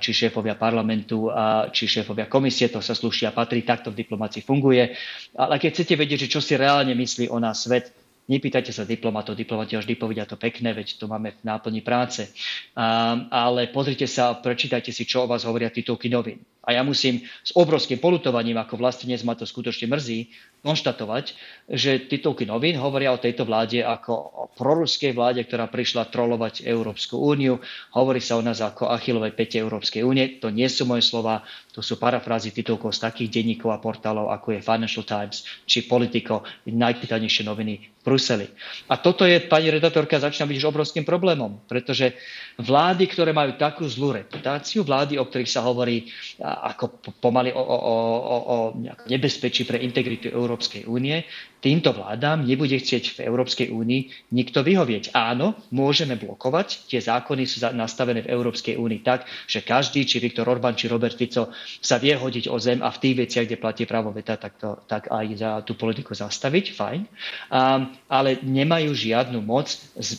[0.00, 1.28] či šéfovia parlamentu,
[1.68, 4.96] či šéfovia komisie, to sa sluší a patrí, takto v diplomácii funguje.
[5.36, 7.92] Ale keď chcete vedieť, že čo si reálne myslí o nás svet,
[8.32, 12.32] Nepýtajte sa diplomatov, diplomati vždy povedia to pekné, veď to máme v náplni práce.
[12.72, 16.40] A, ale pozrite sa, prečítajte si, čo o vás hovoria titulky novín.
[16.62, 20.30] A ja musím s obrovským polutovaním, ako vlastne ma to skutočne mrzí,
[20.62, 21.34] konštatovať,
[21.66, 27.18] že titulky novín hovoria o tejto vláde ako o proruskej vláde, ktorá prišla trolovať Európsku
[27.18, 27.58] úniu.
[27.98, 30.38] Hovorí sa o nás ako Achilovej pete Európskej únie.
[30.38, 31.42] To nie sú moje slova,
[31.74, 36.46] to sú parafrázy titulkov z takých denníkov a portálov, ako je Financial Times či Politico,
[36.70, 38.46] najpýtanejšie noviny v Bruseli.
[38.86, 42.14] A toto je, pani redaktorka, začína byť už obrovským problémom, pretože
[42.62, 46.06] vlády, ktoré majú takú zlú reputáciu, vlády, o ktorých sa hovorí
[46.38, 48.56] ako pomaly o, o, o, o
[49.10, 51.26] nebezpečí pre integritu Európskej únie,
[51.62, 55.14] týmto vládám nebude chcieť v Európskej únii nikto vyhovieť.
[55.14, 60.50] Áno, môžeme blokovať, tie zákony sú nastavené v Európskej únii tak, že každý, či Viktor
[60.50, 63.86] Orbán, či Robert Fico sa vie hodiť o zem a v tých veciach, kde platí
[63.86, 67.00] právo veta, tak, to, tak aj za tú politiku zastaviť, fajn.
[67.54, 69.70] Um, ale nemajú žiadnu moc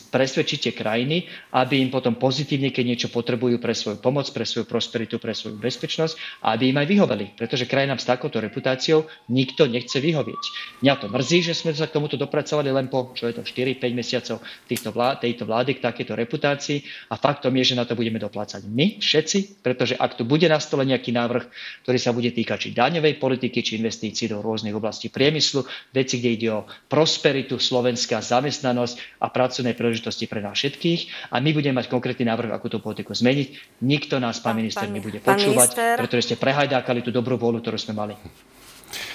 [0.08, 4.64] presvedčiť tie krajiny, aby im potom pozitívne, keď niečo potrebujú pre svoju pomoc, pre svoju
[4.64, 7.26] prosperitu, pre svoju bezpečnosť, aby im aj vyhoveli.
[7.36, 10.42] Pretože krajinám s takouto reputáciou nikto nechce vyhovieť.
[10.80, 13.42] Mňa to mrzí, mrzí, že sme sa k tomuto dopracovali len po, čo je to,
[13.42, 14.38] 4-5 mesiacov
[14.70, 18.62] týchto vlád, tejto vlády k takéto reputácii a faktom je, že na to budeme doplácať
[18.70, 21.44] my všetci, pretože ak tu bude na stole nejaký návrh,
[21.82, 26.30] ktorý sa bude týkať či daňovej politiky, či investícií do rôznych oblastí priemyslu, veci, kde
[26.30, 31.90] ide o prosperitu Slovenska, zamestnanosť a pracovné príležitosti pre nás všetkých a my budeme mať
[31.90, 33.82] konkrétny návrh, ako tú politiku zmeniť.
[33.82, 38.14] Nikto nás, pán minister, nebude počúvať, pretože ste prehajdákali tú dobrú vôľu, ktorú sme mali.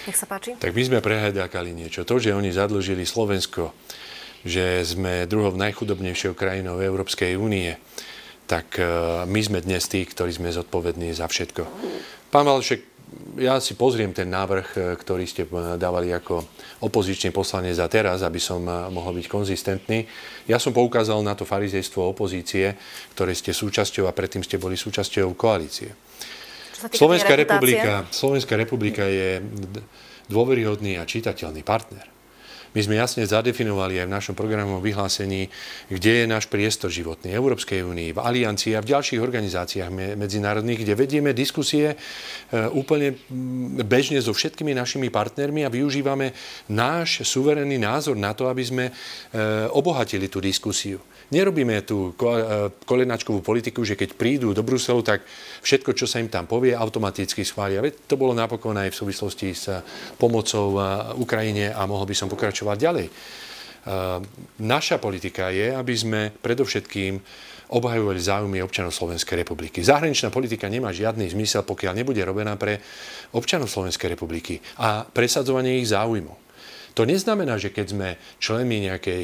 [0.07, 0.55] Nech sa páči.
[0.57, 2.07] Tak my sme prehľadákali niečo.
[2.07, 3.73] To, že oni zadlžili Slovensko,
[4.43, 7.75] že sme druhou najchudobnejšou krajinou Európskej únie,
[8.49, 8.83] tak e,
[9.29, 11.61] my sme dnes tí, ktorí sme zodpovední za všetko.
[12.33, 12.81] Pán Valšek,
[13.37, 16.41] ja si pozriem ten návrh, e, ktorý ste e, dávali ako
[16.81, 20.09] opozičný poslanec za teraz, aby som mohol byť konzistentný.
[20.49, 22.73] Ja som poukázal na to farizejstvo opozície,
[23.13, 26.08] ktoré ste súčasťou a predtým ste boli súčasťou koalície.
[26.79, 29.43] Slovenská republika, Slovenská republika je
[30.31, 32.18] dôveryhodný a čitateľný partner.
[32.69, 35.49] My sme jasne zadefinovali aj v našom programovom vyhlásení,
[35.89, 40.93] kde je náš priestor životný Európskej únii, v Aliancii a v ďalších organizáciách medzinárodných, kde
[40.93, 41.95] vedieme diskusie e,
[42.69, 43.17] úplne
[43.81, 46.37] bežne so všetkými našimi partnermi a využívame
[46.69, 48.91] náš suverénny názor na to, aby sme e,
[49.73, 51.01] obohatili tú diskusiu.
[51.29, 52.17] Nerobíme tú
[52.89, 55.21] kolenačkovú politiku, že keď prídu do Bruselu, tak
[55.61, 57.85] všetko, čo sa im tam povie, automaticky schvália.
[58.09, 59.69] To bolo napokon aj v súvislosti s
[60.17, 60.81] pomocou
[61.21, 63.07] Ukrajine a mohol by som pokračovať ďalej.
[64.59, 67.21] Naša politika je, aby sme predovšetkým
[67.69, 69.85] obhajovali záujmy občanov Slovenskej republiky.
[69.85, 72.81] Zahraničná politika nemá žiadny zmysel, pokiaľ nebude robená pre
[73.37, 76.33] občanov Slovenskej republiky a presadzovanie ich záujmov.
[76.97, 78.07] To neznamená, že keď sme
[78.41, 79.21] členmi nejakej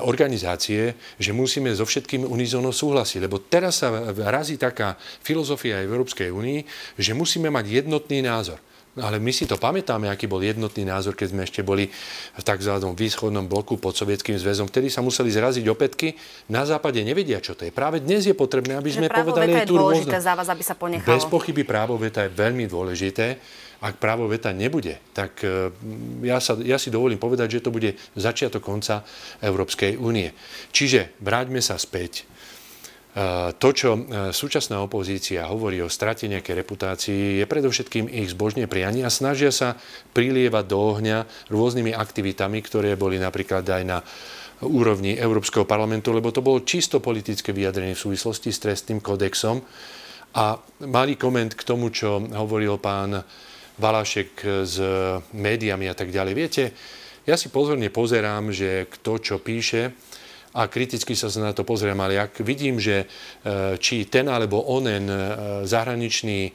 [0.00, 3.28] organizácie, že musíme so všetkým unizóno súhlasiť.
[3.28, 6.60] Lebo teraz sa razí taká filozofia Európskej únii,
[6.96, 8.56] že musíme mať jednotný názor.
[8.92, 11.88] Ale my si to pamätáme, aký bol jednotný názor, keď sme ešte boli
[12.36, 12.76] v tzv.
[12.92, 14.68] výschodnom bloku pod Sovietským zväzom.
[14.68, 16.12] Vtedy sa museli zraziť opätky.
[16.52, 17.72] Na západe nevedia, čo to je.
[17.72, 21.08] Práve dnes je potrebné, aby sme povedali je tú dôležité za vás, aby sa ponechalo.
[21.08, 23.40] Bez pochyby právo veta je veľmi dôležité.
[23.82, 25.72] Ak právo veta nebude, tak e,
[26.22, 29.02] ja, sa, ja si dovolím povedať, že to bude začiatok konca
[29.42, 30.30] Európskej únie.
[30.70, 32.28] Čiže vráťme sa späť
[33.60, 34.02] to, čo eh,
[34.32, 39.76] súčasná opozícia hovorí o strate nejakej reputácii, je predovšetkým ich zbožné prianie a snažia sa
[40.16, 41.18] prilievať do ohňa
[41.52, 43.98] rôznymi aktivitami, ktoré boli napríklad aj na
[44.64, 49.60] úrovni Európskeho parlamentu, lebo to bolo čisto politické vyjadrenie v súvislosti s trestným kodexom.
[50.32, 50.56] A
[50.88, 53.20] malý koment k tomu, čo hovoril pán
[53.76, 54.76] Valašek s
[55.34, 56.32] médiami a tak ďalej.
[56.32, 56.64] Viete,
[57.28, 59.92] ja si pozorne pozerám, že kto čo píše,
[60.52, 65.08] a kriticky sa na to pozriem, ale ak vidím, že e, či ten alebo onen
[65.08, 65.16] e,
[65.64, 66.50] zahraničný e,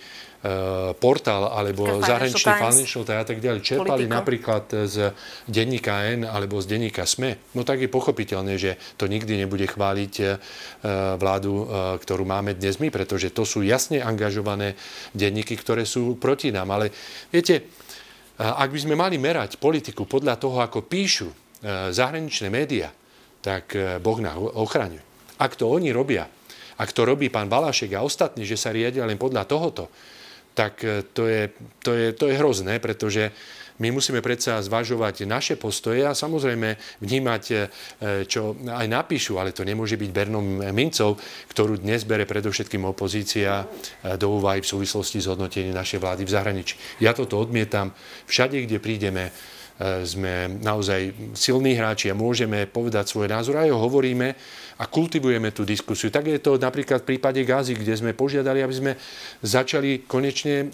[1.02, 4.18] portál alebo zahraničný Financial Times a tak ďalej čerpali Politico.
[4.22, 5.18] napríklad z
[5.50, 10.14] denníka N alebo z denníka SME, no tak je pochopiteľné, že to nikdy nebude chváliť
[11.18, 11.54] vládu,
[11.98, 14.78] ktorú máme dnes my, pretože to sú jasne angažované
[15.18, 16.70] denníky, ktoré sú proti nám.
[16.70, 16.94] Ale
[17.34, 17.66] viete,
[18.38, 21.34] ak by sme mali merať politiku podľa toho, ako píšu
[21.90, 22.94] zahraničné médiá,
[23.48, 25.00] tak eh, Boh nás ochraňuje.
[25.40, 26.28] Ak to oni robia,
[26.76, 29.88] ak to robí pán Balašek a ostatní, že sa riadia len podľa tohoto,
[30.52, 31.48] tak eh, to je,
[31.80, 33.32] to je, to je hrozné, pretože
[33.78, 37.60] my musíme predsa zvažovať naše postoje a samozrejme vnímať, eh,
[38.28, 41.16] čo aj napíšu, ale to nemôže byť Bernom mincov,
[41.48, 43.64] ktorú dnes bere predovšetkým opozícia
[44.20, 46.76] do úvahy v súvislosti s hodnotením našej vlády v zahraničí.
[47.00, 47.96] Ja toto odmietam.
[48.28, 53.78] Všade, kde prídeme, E, sme naozaj silní hráči a môžeme povedať svoj názor a ho
[53.78, 54.34] hovoríme
[54.78, 56.14] a kultivujeme tú diskusiu.
[56.14, 58.92] Tak je to napríklad v prípade Gázy, kde sme požiadali, aby sme
[59.42, 60.66] začali konečne e,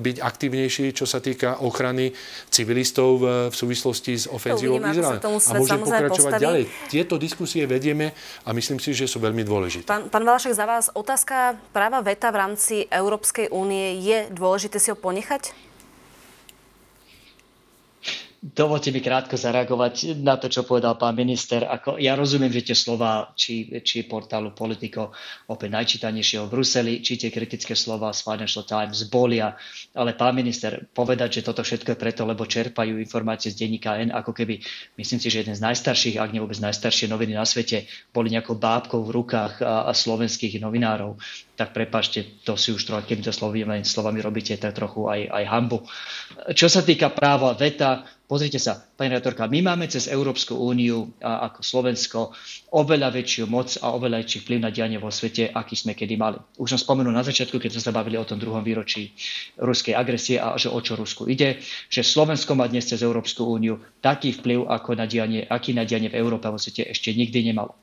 [0.00, 2.12] byť aktívnejší, čo sa týka ochrany
[2.48, 3.20] civilistov
[3.52, 5.20] v súvislosti s ofenzívou Izraela.
[5.20, 6.44] A môžeme pokračovať postaví.
[6.44, 6.62] ďalej.
[6.88, 9.84] Tieto diskusie vedieme a myslím si, že sú veľmi dôležité.
[9.84, 14.88] Pán, pán Valašek, za vás otázka práva VETA v rámci Európskej únie je dôležité si
[14.88, 15.69] ho ponechať?
[18.40, 21.60] Dovolte mi krátko zareagovať na to, čo povedal pán minister.
[21.60, 25.12] Ako, ja rozumiem, že tie slova, či, či portálu Politico,
[25.52, 29.52] opäť najčítanejšieho v Bruseli, či tie kritické slova z Financial Times bolia,
[29.92, 34.08] ale pán minister, povedať, že toto všetko je preto, lebo čerpajú informácie z denníka N,
[34.08, 34.56] ako keby,
[34.96, 38.56] myslím si, že jeden z najstarších, ak nie vôbec najstaršie noviny na svete, boli nejakou
[38.56, 41.20] bábkou v rukách a, a slovenských novinárov
[41.60, 45.44] tak prepašte, to si už trochu, keby to slovami, slovami robíte, tak trochu aj, aj
[45.44, 45.84] hambu.
[46.56, 51.50] Čo sa týka práva veta, pozrite sa, pani retorka, my máme cez Európsku úniu a
[51.50, 52.30] ako Slovensko
[52.70, 56.38] oveľa väčšiu moc a oveľa väčší vplyv na dianie vo svete, aký sme kedy mali.
[56.54, 59.10] Už som spomenul na začiatku, keď sme sa bavili o tom druhom výročí
[59.58, 61.58] ruskej agresie a že o čo Rusku ide,
[61.90, 66.06] že Slovensko má dnes cez Európsku úniu taký vplyv, ako na dianie, aký na dianie
[66.06, 67.74] v Európe vo svete ešte nikdy nemalo.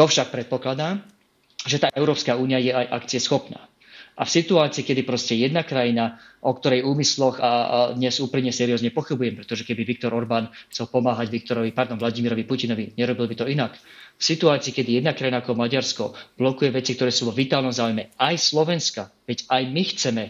[0.00, 1.04] To však predpokladá,
[1.68, 3.71] že tá Európska únia je aj akcie schopná.
[4.12, 7.50] A v situácii, kedy proste jedna krajina, o ktorej úmysloch a, a
[7.96, 13.24] dnes úplne seriózne pochybujem, pretože keby Viktor Orbán chcel pomáhať Viktorovi, pardon, Vladimirovi Putinovi, nerobil
[13.24, 13.72] by to inak.
[14.20, 16.04] V situácii, kedy jedna krajina ako Maďarsko
[16.36, 20.22] blokuje veci, ktoré sú vo vitálnom záujme aj Slovenska, veď aj my chceme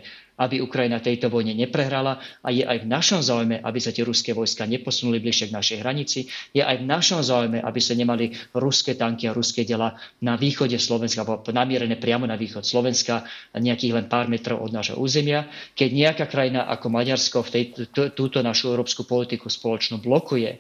[0.42, 4.34] aby Ukrajina tejto vojne neprehrala a je aj v našom záujme, aby sa tie ruské
[4.34, 6.26] vojska neposunuli bližšie k našej hranici.
[6.50, 10.74] Je aj v našom záujme, aby sa nemali ruské tanky a ruské dela na východe
[10.82, 13.22] Slovenska, alebo namierené priamo na východ Slovenska,
[13.54, 15.46] nejakých len pár metrov od nášho územia.
[15.78, 17.64] Keď nejaká krajina ako Maďarsko v tej,
[18.18, 20.58] túto našu európsku politiku spoločnú blokuje,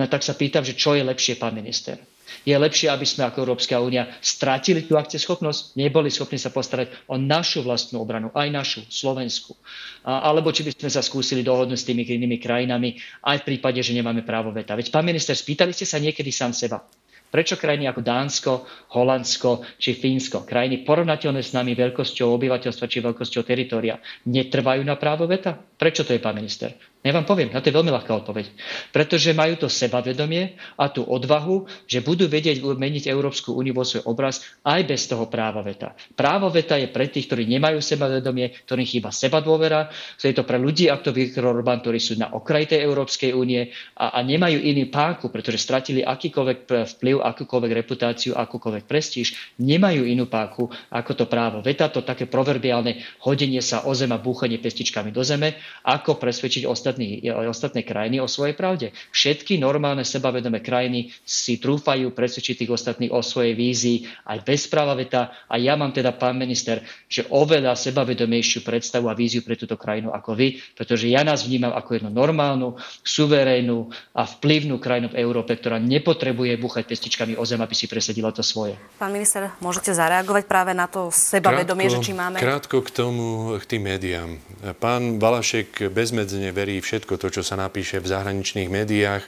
[0.00, 2.00] no tak sa pýtam, že čo je lepšie, pán minister
[2.44, 7.16] je lepšie, aby sme ako Európska únia stratili tú akcieschopnosť, neboli schopní sa postarať o
[7.16, 9.56] našu vlastnú obranu, aj našu, Slovensku.
[10.04, 13.96] Alebo či by sme sa skúsili dohodnúť s tými inými krajinami, aj v prípade, že
[13.96, 14.78] nemáme právo veta.
[14.78, 16.80] Veď, pán minister, spýtali ste sa niekedy sám seba,
[17.28, 18.52] Prečo krajiny ako Dánsko,
[18.96, 25.28] Holandsko či Fínsko, krajiny porovnateľné s nami veľkosťou obyvateľstva či veľkosťou teritoria, netrvajú na právo
[25.28, 25.52] veta?
[25.52, 26.72] Prečo to je, pán minister?
[27.06, 28.50] Ja vám poviem, na to je veľmi ľahká odpoveď.
[28.90, 34.02] Pretože majú to sebavedomie a tú odvahu, že budú vedieť meniť Európsku úniu vo svoj
[34.10, 35.94] obraz aj bez toho práva veta.
[36.18, 39.86] Právo veta je pre tých, ktorí nemajú sebavedomie, ktorým chýba seba dôvera.
[40.18, 43.70] Je to pre ľudí, ako to Viktor Orbán, ktorí sú na okraji tej Európskej únie
[43.94, 46.66] a, a nemajú iný páku, pretože stratili akýkoľvek
[46.98, 53.22] vplyv akúkoľvek reputáciu, akúkoľvek prestíž, nemajú inú páku ako to právo veta, to také proverbiálne
[53.22, 55.54] hodenie sa o zem a búchanie pestičkami do zeme,
[55.86, 57.20] ako presvedčiť ostatní,
[57.52, 58.96] ostatné krajiny o svojej pravde.
[59.12, 64.96] Všetky normálne sebavedomé krajiny si trúfajú presvedčiť tých ostatných o svojej vízii aj bez práva
[64.96, 65.36] veta.
[65.52, 66.80] A ja mám teda, pán minister,
[67.12, 71.76] že oveľa sebavedomejšiu predstavu a víziu pre túto krajinu ako vy, pretože ja nás vnímam
[71.76, 77.60] ako jednu normálnu, suverénnu a vplyvnú krajinu v Európe, ktorá nepotrebuje búchať pestičkami o zem,
[77.60, 78.80] aby si presedila to svoje.
[78.96, 82.36] Pán minister, môžete zareagovať práve na to sebavedomie, krátko, že či máme...
[82.40, 84.40] Krátko k tomu, k tým médiám.
[84.80, 89.22] Pán Valašek bezmedzne verí všetko to, čo sa napíše v zahraničných médiách.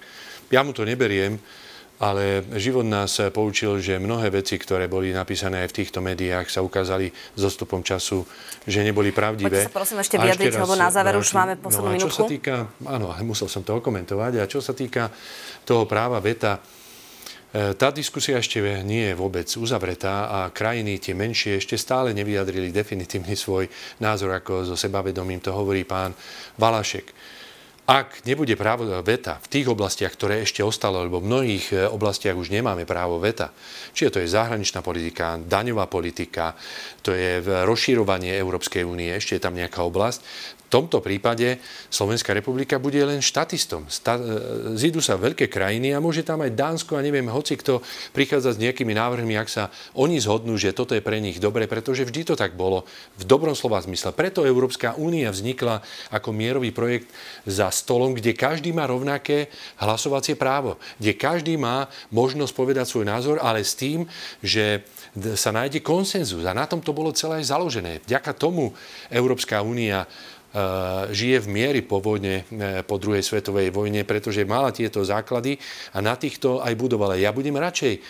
[0.51, 1.39] Ja mu to neberiem,
[2.01, 6.65] ale život nás poučil, že mnohé veci, ktoré boli napísané aj v týchto médiách, sa
[6.65, 8.25] ukázali s dostupom času,
[8.65, 9.69] že neboli pravdivé.
[9.69, 12.73] Poďte sa prosím ešte vyjadriť, lebo na záver už máme poslednú no, čo sa týka,
[12.89, 14.33] áno, musel som to okomentovať.
[14.41, 15.13] A čo sa týka
[15.69, 16.57] toho práva veta,
[17.51, 23.35] tá diskusia ešte nie je vôbec uzavretá a krajiny, tie menšie, ešte stále nevyjadrili definitívny
[23.35, 23.67] svoj
[23.99, 26.15] názor, ako so sebavedomím to hovorí pán
[26.55, 27.11] Valašek
[27.91, 32.39] ak nebude právo veta v tých oblastiach, ktoré ešte ostalo, lebo v mnohých e, oblastiach
[32.39, 33.51] už nemáme právo veta,
[33.91, 36.55] čiže to je zahraničná politika, daňová politika,
[37.03, 40.23] to je rozširovanie Európskej únie, ešte je tam nejaká oblasť,
[40.71, 41.59] tomto prípade
[41.91, 43.91] Slovenská republika bude len štatistom.
[43.91, 47.83] Sta- e, zídu sa veľké krajiny a môže tam aj Dánsko a neviem, hoci kto
[48.15, 52.07] prichádza s nejakými návrhmi, ak sa oni zhodnú, že toto je pre nich dobre, pretože
[52.07, 52.87] vždy to tak bolo
[53.19, 54.15] v dobrom slova zmysle.
[54.15, 55.83] Preto Európska únia vznikla
[56.15, 57.11] ako mierový projekt
[57.43, 59.51] za stolom, kde každý má rovnaké
[59.83, 64.07] hlasovacie právo, kde každý má možnosť povedať svoj názor, ale s tým,
[64.39, 64.87] že
[65.35, 66.47] sa nájde konsenzus.
[66.47, 67.99] A na tom to bolo celé založené.
[68.07, 68.71] Vďaka tomu
[69.11, 70.07] Európska únia
[71.15, 75.59] žije v miery po vojne, eh, po druhej svetovej vojne, pretože mala tieto základy
[75.95, 77.15] a na týchto aj budovala.
[77.15, 78.03] Ja budem radšej eh,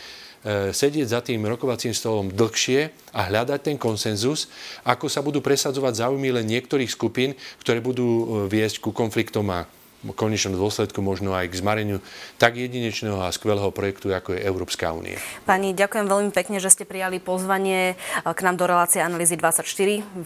[0.72, 4.48] sedieť za tým rokovacím stolom dlhšie a hľadať ten konsenzus,
[4.88, 9.68] ako sa budú presadzovať záujmy len niektorých skupín, ktoré budú viesť ku konfliktom a
[10.16, 11.98] konečnom dôsledku možno aj k zmareniu
[12.40, 15.20] tak jedinečného a skvelého projektu, ako je Európska únia.
[15.44, 19.66] Pani, ďakujem veľmi pekne, že ste prijali pozvanie k nám do relácie Analýzy 24.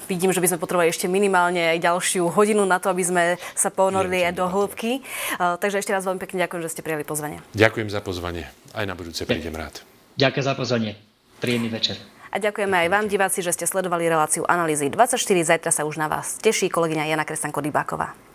[0.07, 3.23] Vidím, že by sme potrebovali ešte minimálne aj ďalšiu hodinu na to, aby sme
[3.59, 5.03] sa ponorili aj do hĺbky.
[5.39, 7.43] Takže ešte raz veľmi pekne ďakujem, že ste prijali pozvanie.
[7.59, 8.47] Ďakujem za pozvanie.
[8.71, 9.83] Aj na budúce prídem rád.
[10.15, 10.95] Ďakujem za pozvanie.
[11.43, 11.99] Príjemný večer.
[12.35, 15.19] A ďakujeme aj vám, diváci, že ste sledovali reláciu Analýzy 24.
[15.23, 18.34] Zajtra sa už na vás teší kolegyňa Jana Kresanko-Dybáková.